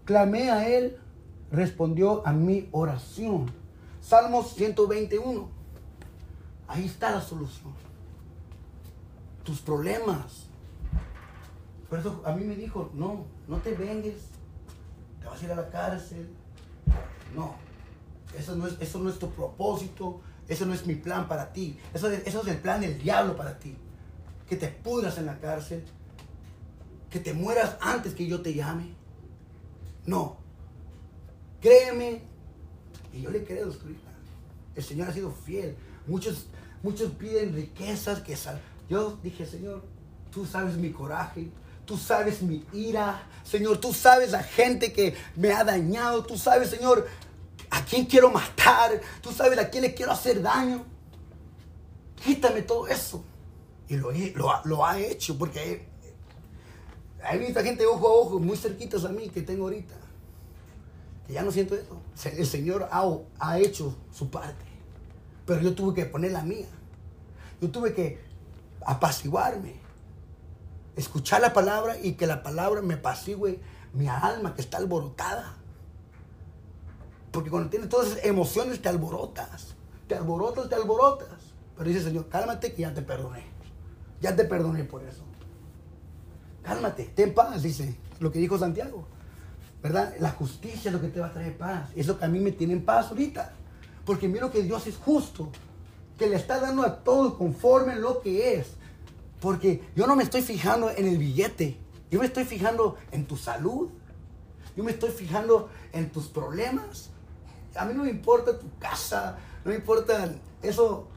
Clamé 0.07 0.51
a 0.51 0.67
Él, 0.69 0.97
respondió 1.51 2.25
a 2.25 2.31
mi 2.31 2.69
oración. 2.71 3.51
Salmos 4.01 4.53
121. 4.53 5.49
Ahí 6.69 6.85
está 6.85 7.11
la 7.11 7.19
solución. 7.19 7.73
Tus 9.43 9.59
problemas. 9.59 10.47
Por 11.89 11.99
eso 11.99 12.21
a 12.25 12.31
mí 12.31 12.45
me 12.45 12.55
dijo, 12.55 12.89
no, 12.93 13.25
no 13.49 13.57
te 13.57 13.73
vengues. 13.73 14.29
Te 15.19 15.25
vas 15.25 15.41
a 15.41 15.45
ir 15.45 15.51
a 15.51 15.55
la 15.55 15.69
cárcel. 15.69 16.29
No, 17.35 17.55
eso 18.37 18.55
no 18.55 18.65
es, 18.67 18.77
eso 18.79 18.99
no 18.99 19.09
es 19.09 19.19
tu 19.19 19.29
propósito. 19.29 20.21
Eso 20.47 20.65
no 20.65 20.73
es 20.73 20.85
mi 20.85 20.95
plan 20.95 21.27
para 21.27 21.51
ti. 21.51 21.77
Eso, 21.93 22.09
es 22.09 22.33
el 22.33 22.57
plan 22.57 22.81
del 22.81 22.97
diablo 22.97 23.35
para 23.35 23.59
ti. 23.59 23.75
Que 24.47 24.55
te 24.55 24.67
pudras 24.67 25.17
en 25.17 25.25
la 25.25 25.39
cárcel. 25.39 25.83
Que 27.09 27.19
te 27.19 27.33
mueras 27.33 27.77
antes 27.81 28.13
que 28.13 28.27
yo 28.27 28.41
te 28.41 28.53
llame. 28.53 28.93
No. 30.05 30.37
Créeme. 31.61 32.21
Y 33.13 33.21
yo 33.21 33.31
le 33.31 33.43
creo, 33.43 33.73
El 34.75 34.83
Señor 34.83 35.09
ha 35.09 35.13
sido 35.13 35.31
fiel. 35.31 35.75
Muchos, 36.05 36.47
muchos 36.81 37.11
piden 37.11 37.53
riquezas 37.53 38.21
que 38.21 38.37
sal. 38.37 38.61
Yo 38.89 39.19
dije, 39.21 39.45
Señor, 39.45 39.83
tú 40.31 40.45
sabes 40.45 40.77
mi 40.77 40.91
coraje. 40.91 41.49
Tú 41.85 41.97
sabes 41.97 42.41
mi 42.41 42.65
ira. 42.73 43.23
Señor, 43.43 43.79
tú 43.79 43.93
sabes 43.93 44.31
la 44.31 44.43
gente 44.43 44.93
que 44.93 45.15
me 45.35 45.51
ha 45.51 45.63
dañado. 45.63 46.23
Tú 46.25 46.37
sabes, 46.37 46.69
Señor, 46.69 47.07
a 47.69 47.83
quién 47.83 48.05
quiero 48.05 48.29
matar, 48.31 49.01
tú 49.21 49.31
sabes 49.31 49.57
a 49.59 49.69
quién 49.69 49.83
le 49.83 49.93
quiero 49.93 50.11
hacer 50.11 50.41
daño. 50.41 50.85
Quítame 52.23 52.61
todo 52.61 52.87
eso. 52.87 53.23
Y 53.87 53.95
lo, 53.95 54.11
lo, 54.65 54.85
ha 54.85 54.99
hecho 54.99 55.37
porque 55.37 55.87
hay 57.23 57.39
visto 57.39 57.61
gente 57.61 57.85
ojo 57.85 58.07
a 58.07 58.11
ojo, 58.11 58.39
muy 58.39 58.57
cerquitas 58.57 59.05
a 59.05 59.09
mí 59.09 59.29
que 59.29 59.41
tengo 59.41 59.63
ahorita. 59.63 59.95
Que 61.25 61.33
ya 61.33 61.43
no 61.43 61.51
siento 61.51 61.75
eso. 61.75 61.99
El 62.25 62.45
Señor 62.45 62.87
ha, 62.91 63.03
ha 63.39 63.59
hecho 63.59 63.95
su 64.13 64.29
parte. 64.29 64.65
Pero 65.45 65.61
yo 65.61 65.75
tuve 65.75 65.93
que 65.93 66.05
poner 66.05 66.31
la 66.31 66.43
mía. 66.43 66.67
Yo 67.61 67.69
tuve 67.69 67.93
que 67.93 68.19
apaciguarme. 68.85 69.75
Escuchar 70.95 71.41
la 71.41 71.53
palabra 71.53 71.97
y 72.01 72.13
que 72.13 72.27
la 72.27 72.43
palabra 72.43 72.81
me 72.81 72.95
apacigüe 72.95 73.59
mi 73.93 74.07
alma 74.07 74.55
que 74.55 74.61
está 74.61 74.77
alborotada. 74.77 75.55
Porque 77.37 77.51
cuando 77.51 77.69
tienes 77.69 77.87
todas 77.87 78.07
esas 78.07 78.25
emociones 78.25 78.81
te 78.81 78.89
alborotas. 78.89 79.75
Te 80.07 80.15
alborotas, 80.15 80.69
te 80.69 80.73
alborotas. 80.73 81.37
Pero 81.77 81.87
dice 81.87 82.01
Señor, 82.01 82.29
cálmate 82.29 82.73
que 82.73 82.81
ya 82.81 82.91
te 82.91 83.03
perdoné. 83.03 83.43
Ya 84.19 84.35
te 84.35 84.43
perdoné 84.43 84.85
por 84.85 85.03
eso. 85.03 85.21
Cálmate, 86.63 87.03
ten 87.13 87.35
paz, 87.35 87.61
dice 87.61 87.95
lo 88.19 88.31
que 88.31 88.39
dijo 88.39 88.57
Santiago. 88.57 89.05
¿Verdad? 89.83 90.15
La 90.19 90.31
justicia 90.31 90.89
es 90.89 90.93
lo 90.95 90.99
que 90.99 91.09
te 91.09 91.19
va 91.19 91.27
a 91.27 91.31
traer 91.31 91.55
paz. 91.55 91.91
Es 91.95 92.07
lo 92.07 92.17
que 92.17 92.25
a 92.25 92.27
mí 92.27 92.39
me 92.39 92.53
tiene 92.53 92.73
en 92.73 92.83
paz 92.83 93.09
ahorita. 93.09 93.53
Porque 94.03 94.27
miro 94.27 94.49
que 94.49 94.63
Dios 94.63 94.87
es 94.87 94.97
justo. 94.97 95.51
Que 96.17 96.25
le 96.25 96.37
está 96.37 96.59
dando 96.59 96.81
a 96.81 97.03
todo 97.03 97.37
conforme 97.37 97.97
lo 97.97 98.19
que 98.19 98.55
es. 98.55 98.69
Porque 99.41 99.83
yo 99.95 100.07
no 100.07 100.15
me 100.15 100.23
estoy 100.23 100.41
fijando 100.41 100.89
en 100.89 101.05
el 101.05 101.19
billete. 101.19 101.77
Yo 102.09 102.19
me 102.19 102.25
estoy 102.25 102.45
fijando 102.45 102.97
en 103.11 103.27
tu 103.27 103.37
salud. 103.37 103.89
Yo 104.75 104.83
me 104.83 104.89
estoy 104.89 105.11
fijando 105.11 105.69
en 105.93 106.09
tus 106.09 106.29
problemas. 106.29 107.11
A 107.77 107.85
mí 107.85 107.93
no 107.93 108.03
me 108.03 108.09
importa 108.09 108.57
tu 108.57 108.67
casa, 108.79 109.37
no 109.63 109.69
me 109.69 109.77
importa 109.77 110.29
eso. 110.61 111.07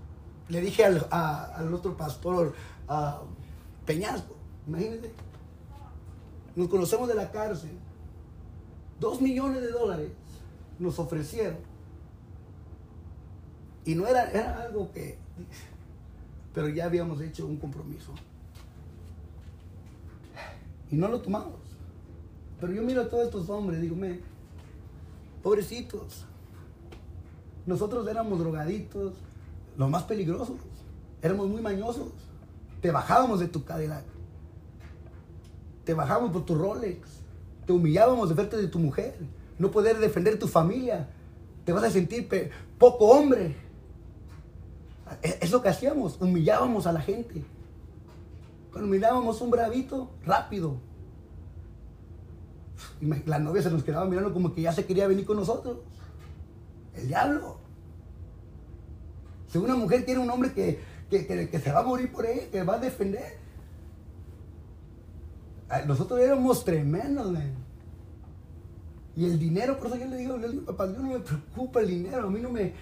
Le 0.49 0.61
dije 0.61 0.85
al, 0.85 1.75
otro 1.75 1.97
pastor, 1.97 2.55
a 2.89 3.21
Peñasco, 3.87 4.35
imagínate. 4.67 5.13
Nos 6.57 6.69
conocemos 6.69 7.09
de 7.09 7.15
la 7.15 7.31
cárcel. 7.31 7.71
Dos 8.99 9.21
millones 9.21 9.63
de 9.63 9.71
dólares 9.71 10.11
nos 10.79 10.99
ofrecieron. 10.99 11.59
Y 13.85 13.95
no 13.95 14.07
era, 14.07 14.31
era 14.31 14.63
algo 14.63 14.91
que... 14.93 15.19
Pero 16.53 16.69
ya 16.69 16.87
habíamos 16.87 17.21
hecho 17.21 17.47
un 17.47 17.57
compromiso. 17.57 18.13
Y 20.91 20.97
no 20.97 21.09
lo 21.09 21.21
tomamos. 21.21 21.61
Pero 22.61 22.73
yo 22.73 22.83
miro 22.83 23.03
a 23.03 23.09
todos 23.09 23.27
estos 23.27 23.49
hombres, 23.49 23.81
digo, 23.81 23.97
me, 23.97 24.21
pobrecitos, 25.43 26.27
nosotros 27.71 28.07
éramos 28.09 28.39
drogaditos, 28.39 29.15
los 29.77 29.89
más 29.89 30.03
peligrosos. 30.03 30.57
Éramos 31.23 31.49
muy 31.49 31.63
mañosos. 31.63 32.09
Te 32.83 32.91
bajábamos 32.91 33.39
de 33.41 33.47
tu 33.49 33.65
Cadillac. 33.65 34.05
Te 35.85 35.95
bajábamos 35.95 36.33
por 36.33 36.45
tu 36.45 36.57
Rolex. 36.57 37.09
Te 37.67 37.73
humillábamos 37.73 38.29
de 38.29 38.35
verte 38.35 38.57
de 38.57 38.67
tu 38.67 38.81
mujer. 38.81 39.17
No 39.59 39.71
poder 39.71 39.99
defender 39.99 40.39
tu 40.39 40.49
familia. 40.49 41.09
Te 41.65 41.73
vas 41.73 41.85
a 41.85 41.91
sentir 41.91 42.29
poco 42.77 43.07
hombre. 43.07 43.55
E-, 45.23 45.39
es 45.41 45.53
lo 45.53 45.63
que 45.63 45.69
hacíamos. 45.69 46.21
Humillábamos 46.21 46.89
a 46.89 46.93
la 46.93 47.01
gente. 47.01 47.45
Cuando 48.73 48.91
mirábamos 48.91 49.41
un 49.41 49.51
bravito, 49.51 50.11
rápido. 50.25 50.77
La 53.27 53.39
novia 53.39 53.63
se 53.63 53.71
nos 53.71 53.85
quedaba 53.85 54.07
mirando 54.07 54.33
como 54.33 54.53
que 54.55 54.63
ya 54.63 54.73
se 54.73 54.87
quería 54.87 55.07
venir 55.07 55.25
con 55.25 55.37
nosotros. 55.37 55.79
El 56.95 57.07
diablo. 57.07 57.60
Si 59.51 59.59
una 59.59 59.75
mujer 59.75 60.05
quiere 60.05 60.21
un 60.21 60.31
hombre 60.31 60.53
que, 60.53 60.81
se 61.11 61.73
va 61.73 61.81
a 61.81 61.83
morir 61.83 62.13
por 62.13 62.25
ella, 62.25 62.49
que 62.51 62.63
va 62.63 62.75
a 62.75 62.79
defender. 62.79 63.39
Nosotros 65.87 66.21
éramos 66.21 66.65
tremendos, 66.65 67.37
Y 69.17 69.25
el 69.25 69.39
dinero, 69.39 69.77
por 69.77 69.89
eso 69.89 69.97
yo 69.97 70.07
le 70.07 70.17
digo, 70.17 70.37
le 70.37 70.49
digo, 70.49 70.65
papá, 70.67 70.87
yo 70.87 71.01
no 71.01 71.11
me 71.11 71.19
preocupa 71.19 71.81
el 71.81 71.89
dinero, 71.89 72.29
a 72.29 72.31
mí 72.31 72.41
no 72.41 72.51
me, 72.51 72.75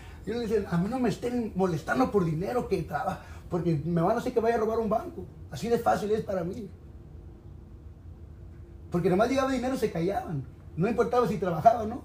a 0.70 0.76
mí 0.76 0.88
no 0.90 0.98
me 0.98 1.08
estén 1.08 1.52
molestando 1.54 2.10
por 2.10 2.24
dinero 2.24 2.68
que 2.68 2.82
trabaja, 2.82 3.22
porque 3.48 3.80
me 3.84 4.02
van 4.02 4.16
a 4.16 4.20
hacer 4.20 4.34
que 4.34 4.40
vaya 4.40 4.56
a 4.56 4.58
robar 4.58 4.78
un 4.78 4.90
banco. 4.90 5.24
Así 5.50 5.68
de 5.68 5.78
fácil 5.78 6.10
es 6.10 6.22
para 6.22 6.44
mí. 6.44 6.68
Porque 8.90 9.08
nomás 9.08 9.30
llegaba 9.30 9.50
dinero 9.50 9.76
se 9.78 9.90
callaban. 9.90 10.44
No 10.76 10.86
importaba 10.86 11.26
si 11.28 11.38
trabajaba 11.38 11.82
o 11.82 11.86
no. 11.86 12.02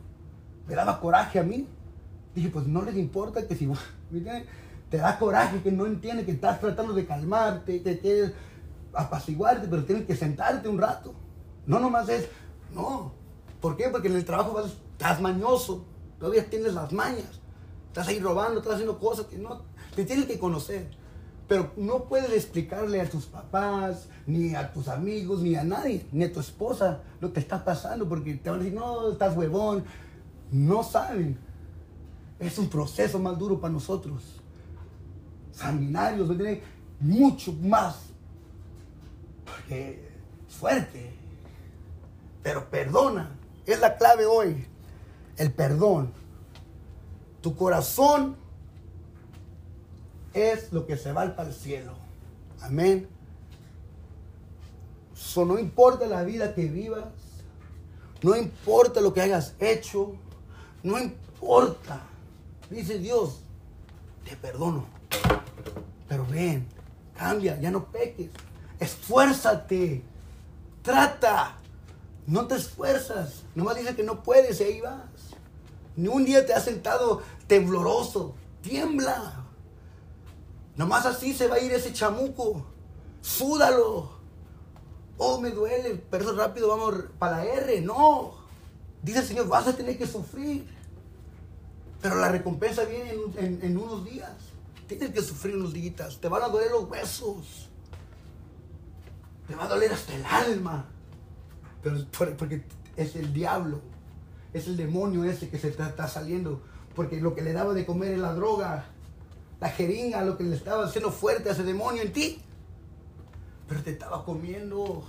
Me 0.68 0.76
daba 0.76 1.02
coraje 1.02 1.40
a 1.40 1.44
mí. 1.44 1.68
Dije, 2.36 2.50
pues 2.50 2.68
no 2.68 2.82
les 2.82 2.96
importa 2.98 3.48
que 3.48 3.56
si 3.56 3.68
te 4.90 4.98
da 4.98 5.18
coraje, 5.18 5.62
que 5.62 5.72
no 5.72 5.86
entiende 5.86 6.26
que 6.26 6.32
estás 6.32 6.60
tratando 6.60 6.94
de 6.94 7.06
calmarte, 7.06 7.82
que 7.82 8.00
quieres 8.00 8.34
apaciguarte, 8.94 9.68
pero 9.68 9.84
tienes 9.86 10.06
que 10.06 10.16
sentarte 10.16 10.68
un 10.68 10.78
rato. 10.80 11.14
No 11.66 11.80
nomás 11.80 12.10
es, 12.10 12.28
no. 12.74 13.14
¿Por 13.62 13.78
qué? 13.78 13.90
Porque 13.90 14.08
en 14.08 14.16
el 14.16 14.26
trabajo 14.26 14.54
vas, 14.54 14.74
estás 14.92 15.22
mañoso, 15.22 15.86
todavía 16.20 16.50
tienes 16.50 16.74
las 16.74 16.92
mañas. 16.92 17.42
Estás 17.88 18.08
ahí 18.08 18.20
robando, 18.20 18.60
estás 18.60 18.74
haciendo 18.74 19.00
cosas 19.00 19.28
que 19.28 19.38
no, 19.38 19.62
te 19.96 20.06
tienes 20.06 20.26
que 20.26 20.40
conocer. 20.40 20.90
Pero 21.48 21.72
no 21.76 22.06
puedes 22.06 22.32
explicarle 22.32 23.02
a 23.02 23.10
tus 23.10 23.26
papás, 23.26 24.08
ni 24.26 24.56
a 24.56 24.72
tus 24.72 24.88
amigos, 24.88 25.42
ni 25.42 25.56
a 25.56 25.64
nadie, 25.64 26.06
ni 26.12 26.24
a 26.24 26.32
tu 26.32 26.40
esposa 26.40 27.02
lo 27.20 27.34
que 27.34 27.40
está 27.40 27.64
pasando, 27.64 28.08
porque 28.08 28.36
te 28.36 28.50
van 28.50 28.60
a 28.60 28.64
decir, 28.64 28.78
no, 28.78 29.12
estás 29.12 29.36
huevón. 29.36 29.84
No 30.52 30.84
saben 30.84 31.38
es 32.48 32.58
un 32.58 32.70
proceso 32.70 33.20
más 33.20 33.38
duro 33.38 33.60
para 33.60 33.74
nosotros. 33.74 34.22
Sanguinarios, 35.52 36.28
tiene 36.30 36.62
mucho 37.00 37.54
más. 37.54 37.98
Porque 39.46 40.10
es 40.48 40.56
fuerte. 40.56 41.14
Pero 42.42 42.70
perdona. 42.70 43.32
Es 43.66 43.80
la 43.80 43.98
clave 43.98 44.26
hoy. 44.26 44.66
El 45.38 45.52
perdón. 45.52 46.12
Tu 47.42 47.56
corazón 47.56 48.36
es 50.34 50.72
lo 50.72 50.86
que 50.88 50.98
se 50.98 51.12
va 51.12 51.36
para 51.36 51.50
el 51.50 51.56
cielo. 51.56 51.94
Amén. 52.62 53.08
So, 55.14 55.46
no 55.46 55.60
importa 55.60 56.08
la 56.08 56.24
vida 56.24 56.56
que 56.56 56.66
vivas. 56.66 57.06
No 58.22 58.36
importa 58.36 59.02
lo 59.02 59.14
que 59.14 59.22
hayas 59.22 59.56
hecho. 59.60 60.16
No 60.82 61.00
importa 61.00 62.02
Dice 62.74 62.98
Dios, 62.98 63.42
te 64.28 64.36
perdono. 64.36 64.86
Pero 66.08 66.26
ven, 66.26 66.68
cambia, 67.16 67.60
ya 67.60 67.70
no 67.70 67.86
peques. 67.86 68.32
Esfuérzate. 68.80 70.04
Trata. 70.82 71.60
No 72.26 72.48
te 72.48 72.56
esfuerzas. 72.56 73.44
Nomás 73.54 73.76
dice 73.76 73.96
que 73.96 74.02
no 74.02 74.24
puedes 74.24 74.60
y 74.60 74.64
ahí 74.64 74.82
vas. 74.82 75.36
Ni 75.96 76.08
un 76.08 76.26
día 76.26 76.48
te 76.48 76.54
has 76.54 76.64
sentado 76.64 77.22
tembloroso. 77.46 78.34
Tiembla. 78.62 79.46
Nomás 80.76 81.06
así 81.06 81.34
se 81.34 81.48
va 81.48 81.56
a 81.56 81.60
ir 81.60 81.72
ese 81.74 81.94
chamuco. 81.94 82.66
Súdalo. 83.22 84.14
Oh, 85.20 85.40
me 85.40 85.52
duele. 85.52 86.04
Pero 86.10 86.36
rápido 86.36 86.70
vamos 86.70 86.96
para 87.20 87.38
la 87.38 87.46
R. 87.46 87.82
No. 87.82 88.34
Dice 89.04 89.20
el 89.20 89.26
Señor, 89.26 89.48
vas 89.48 89.68
a 89.68 89.76
tener 89.76 89.96
que 89.96 90.08
sufrir. 90.08 90.68
Pero 92.04 92.16
la 92.16 92.30
recompensa 92.30 92.84
viene 92.84 93.14
en, 93.38 93.78
unos 93.78 94.06
días. 94.06 94.32
Tienes 94.88 95.10
que 95.10 95.22
sufrir 95.24 95.56
unos 95.56 95.74
días. 95.74 96.20
Te 96.22 96.28
van 96.28 96.44
a 96.44 96.50
doler 96.50 96.70
los 96.70 96.88
huesos. 96.88 97.70
Te 99.48 99.56
va 99.56 99.64
a 99.64 99.68
doler 99.68 99.92
hasta 99.92 100.14
el 100.14 100.26
alma. 100.26 100.86
Pero 101.82 102.06
porque 102.38 102.64
es 102.96 103.16
el 103.16 103.34
diablo 103.34 103.82
es 104.54 104.68
el 104.68 104.78
demonio 104.78 105.24
ese 105.24 105.50
que 105.50 105.58
se 105.58 105.70
está, 105.70 105.90
está 105.90 106.08
saliendo. 106.08 106.62
Porque 106.96 107.20
lo 107.20 107.34
que 107.34 107.42
le 107.42 107.54
daba 107.54 107.74
de 107.74 107.86
comer 107.86 108.12
es 108.12 108.20
la 108.20 108.34
droga, 108.34 108.86
la 109.60 109.70
jeringa, 109.70 110.24
lo 110.24 110.38
que 110.38 110.44
le 110.44 110.56
estaba 110.56 110.86
haciendo 110.86 111.12
fuerte 111.12 111.50
a 111.50 111.54
ese 111.54 111.64
demonio 111.64 112.04
en 112.04 112.14
ti. 112.14 112.42
Pero 113.68 113.82
te 113.82 113.92
estaba 113.92 114.24
comiendo, 114.24 115.04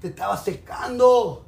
te 0.00 0.08
estaba 0.08 0.36
secando. 0.36 1.44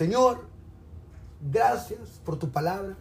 Señor, 0.00 0.46
gracias 1.42 2.00
por 2.24 2.38
tu 2.38 2.50
palabra. 2.50 2.96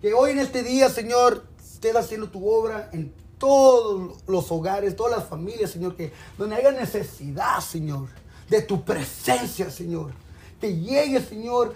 Que 0.00 0.14
hoy 0.14 0.30
en 0.30 0.38
este 0.38 0.62
día, 0.62 0.88
Señor, 0.88 1.48
estés 1.60 1.96
haciendo 1.96 2.30
tu 2.30 2.48
obra 2.48 2.90
en 2.92 3.12
todos 3.38 4.22
los 4.28 4.52
hogares, 4.52 4.94
todas 4.94 5.18
las 5.18 5.28
familias, 5.28 5.72
Señor, 5.72 5.96
que 5.96 6.12
donde 6.38 6.54
haya 6.54 6.70
necesidad, 6.70 7.58
Señor, 7.58 8.06
de 8.48 8.62
tu 8.62 8.84
presencia, 8.84 9.68
Señor. 9.68 10.12
Que 10.60 10.76
llegue, 10.76 11.20
Señor, 11.20 11.74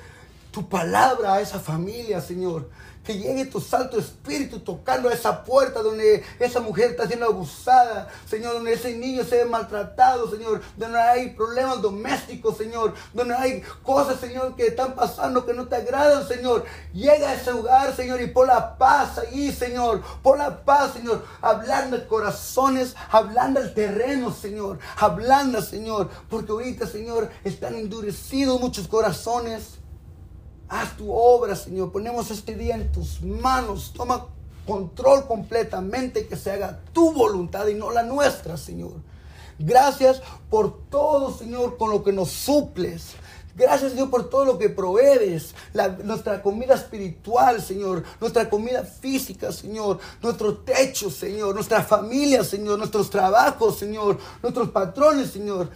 tu 0.52 0.68
palabra 0.68 1.34
a 1.34 1.40
esa 1.40 1.58
familia, 1.58 2.20
Señor 2.20 2.70
que 3.04 3.18
llegue 3.18 3.46
tu 3.46 3.60
Santo 3.60 3.98
Espíritu 3.98 4.60
tocando 4.60 5.08
a 5.08 5.12
esa 5.12 5.44
puerta 5.44 5.82
donde 5.82 6.24
esa 6.38 6.60
mujer 6.60 6.90
está 6.90 7.06
siendo 7.06 7.26
abusada, 7.26 8.08
Señor, 8.28 8.54
donde 8.54 8.72
ese 8.72 8.94
niño 8.94 9.24
se 9.24 9.38
ve 9.38 9.44
maltratado, 9.44 10.30
Señor, 10.30 10.62
donde 10.76 11.00
hay 11.00 11.30
problemas 11.30 11.82
domésticos, 11.82 12.56
Señor, 12.56 12.94
donde 13.12 13.34
hay 13.34 13.62
cosas, 13.82 14.20
Señor, 14.20 14.54
que 14.54 14.68
están 14.68 14.94
pasando 14.94 15.44
que 15.44 15.52
no 15.52 15.66
te 15.66 15.76
agradan, 15.76 16.26
Señor. 16.26 16.64
Llega 16.92 17.30
a 17.30 17.34
ese 17.34 17.52
lugar, 17.52 17.94
Señor, 17.94 18.20
y 18.20 18.28
pon 18.28 18.46
la 18.46 18.78
paz 18.78 19.18
ahí, 19.18 19.52
Señor, 19.52 20.02
pon 20.22 20.38
la 20.38 20.64
paz, 20.64 20.92
Señor, 20.94 21.24
hablando 21.40 21.98
de 21.98 22.06
corazones, 22.06 22.94
hablando 23.10 23.60
al 23.60 23.74
terreno, 23.74 24.32
Señor, 24.32 24.78
hablando, 24.96 25.60
Señor, 25.60 26.08
porque 26.28 26.52
ahorita, 26.52 26.86
Señor, 26.86 27.30
están 27.44 27.74
endurecidos 27.74 28.60
muchos 28.60 28.86
corazones. 28.86 29.81
Haz 30.68 30.96
tu 30.96 31.12
obra, 31.12 31.54
Señor. 31.56 31.92
Ponemos 31.92 32.30
este 32.30 32.54
día 32.54 32.74
en 32.74 32.90
tus 32.90 33.22
manos. 33.22 33.92
Toma 33.94 34.26
control 34.66 35.26
completamente, 35.26 36.26
que 36.26 36.36
se 36.36 36.50
haga 36.50 36.80
tu 36.92 37.12
voluntad 37.12 37.66
y 37.66 37.74
no 37.74 37.90
la 37.90 38.02
nuestra, 38.02 38.56
Señor. 38.56 38.92
Gracias 39.58 40.22
por 40.50 40.88
todo, 40.88 41.36
Señor, 41.36 41.76
con 41.76 41.90
lo 41.90 42.02
que 42.02 42.12
nos 42.12 42.30
suples. 42.30 43.12
Gracias, 43.54 43.92
Señor, 43.92 44.08
por 44.08 44.30
todo 44.30 44.46
lo 44.46 44.58
que 44.58 44.70
provees. 44.70 45.54
nuestra 46.04 46.42
comida 46.42 46.74
espiritual, 46.74 47.60
Señor. 47.60 48.02
Nuestra 48.20 48.48
comida 48.48 48.82
física, 48.82 49.52
Señor. 49.52 49.98
Nuestro 50.22 50.56
techo, 50.58 51.10
Señor. 51.10 51.54
Nuestra 51.54 51.82
familia, 51.82 52.44
Señor. 52.44 52.78
Nuestros 52.78 53.10
trabajos, 53.10 53.78
Señor. 53.78 54.18
Nuestros 54.42 54.70
patrones, 54.70 55.30
Señor. 55.30 55.68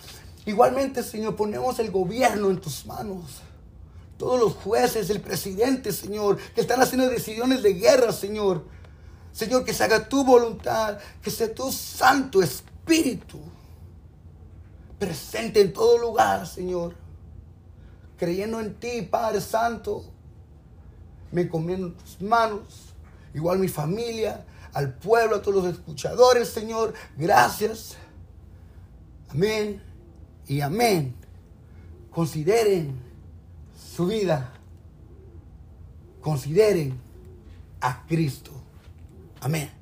Igualmente, 0.47 1.03
Señor, 1.03 1.37
ponemos 1.37 1.79
el 1.79 1.91
gobierno 1.91 2.51
en 2.51 2.61
tus 2.61 2.87
manos 2.87 3.43
todos 4.17 4.41
los 4.41 4.55
jueces, 4.55 5.11
el 5.11 5.21
presidente, 5.21 5.93
Señor, 5.93 6.39
que 6.55 6.61
están 6.61 6.81
haciendo 6.81 7.09
decisiones 7.09 7.63
de 7.63 7.75
guerra, 7.75 8.13
Señor. 8.13 8.65
Señor, 9.33 9.65
que 9.65 9.75
se 9.75 9.85
haga 9.85 10.09
tu 10.09 10.25
voluntad, 10.25 10.99
que 11.23 11.31
sea 11.31 11.55
tu 11.55 11.71
Santo 11.71 12.43
Espíritu 12.43 13.39
presente 14.99 15.61
en 15.61 15.73
todo 15.73 15.99
lugar, 15.99 16.47
Señor. 16.47 16.95
Creyendo 18.17 18.61
en 18.61 18.75
ti, 18.75 19.03
Padre 19.03 19.41
Santo, 19.41 20.05
me 21.33 21.43
encomiendo 21.43 21.89
en 21.89 21.95
tus 21.95 22.21
manos, 22.23 22.95
igual 23.35 23.59
mi 23.59 23.69
familia, 23.69 24.47
al 24.73 24.95
pueblo, 24.95 25.37
a 25.37 25.43
todos 25.43 25.65
los 25.65 25.75
escuchadores, 25.75 26.49
Señor. 26.49 26.95
Gracias. 27.17 27.97
Amén 29.29 29.83
y 30.47 30.61
amén. 30.61 31.15
Consideren 32.11 33.06
su 33.97 34.07
vida, 34.07 34.53
consideren 36.21 37.01
a 37.81 38.05
Cristo. 38.07 38.51
Amén. 39.41 39.76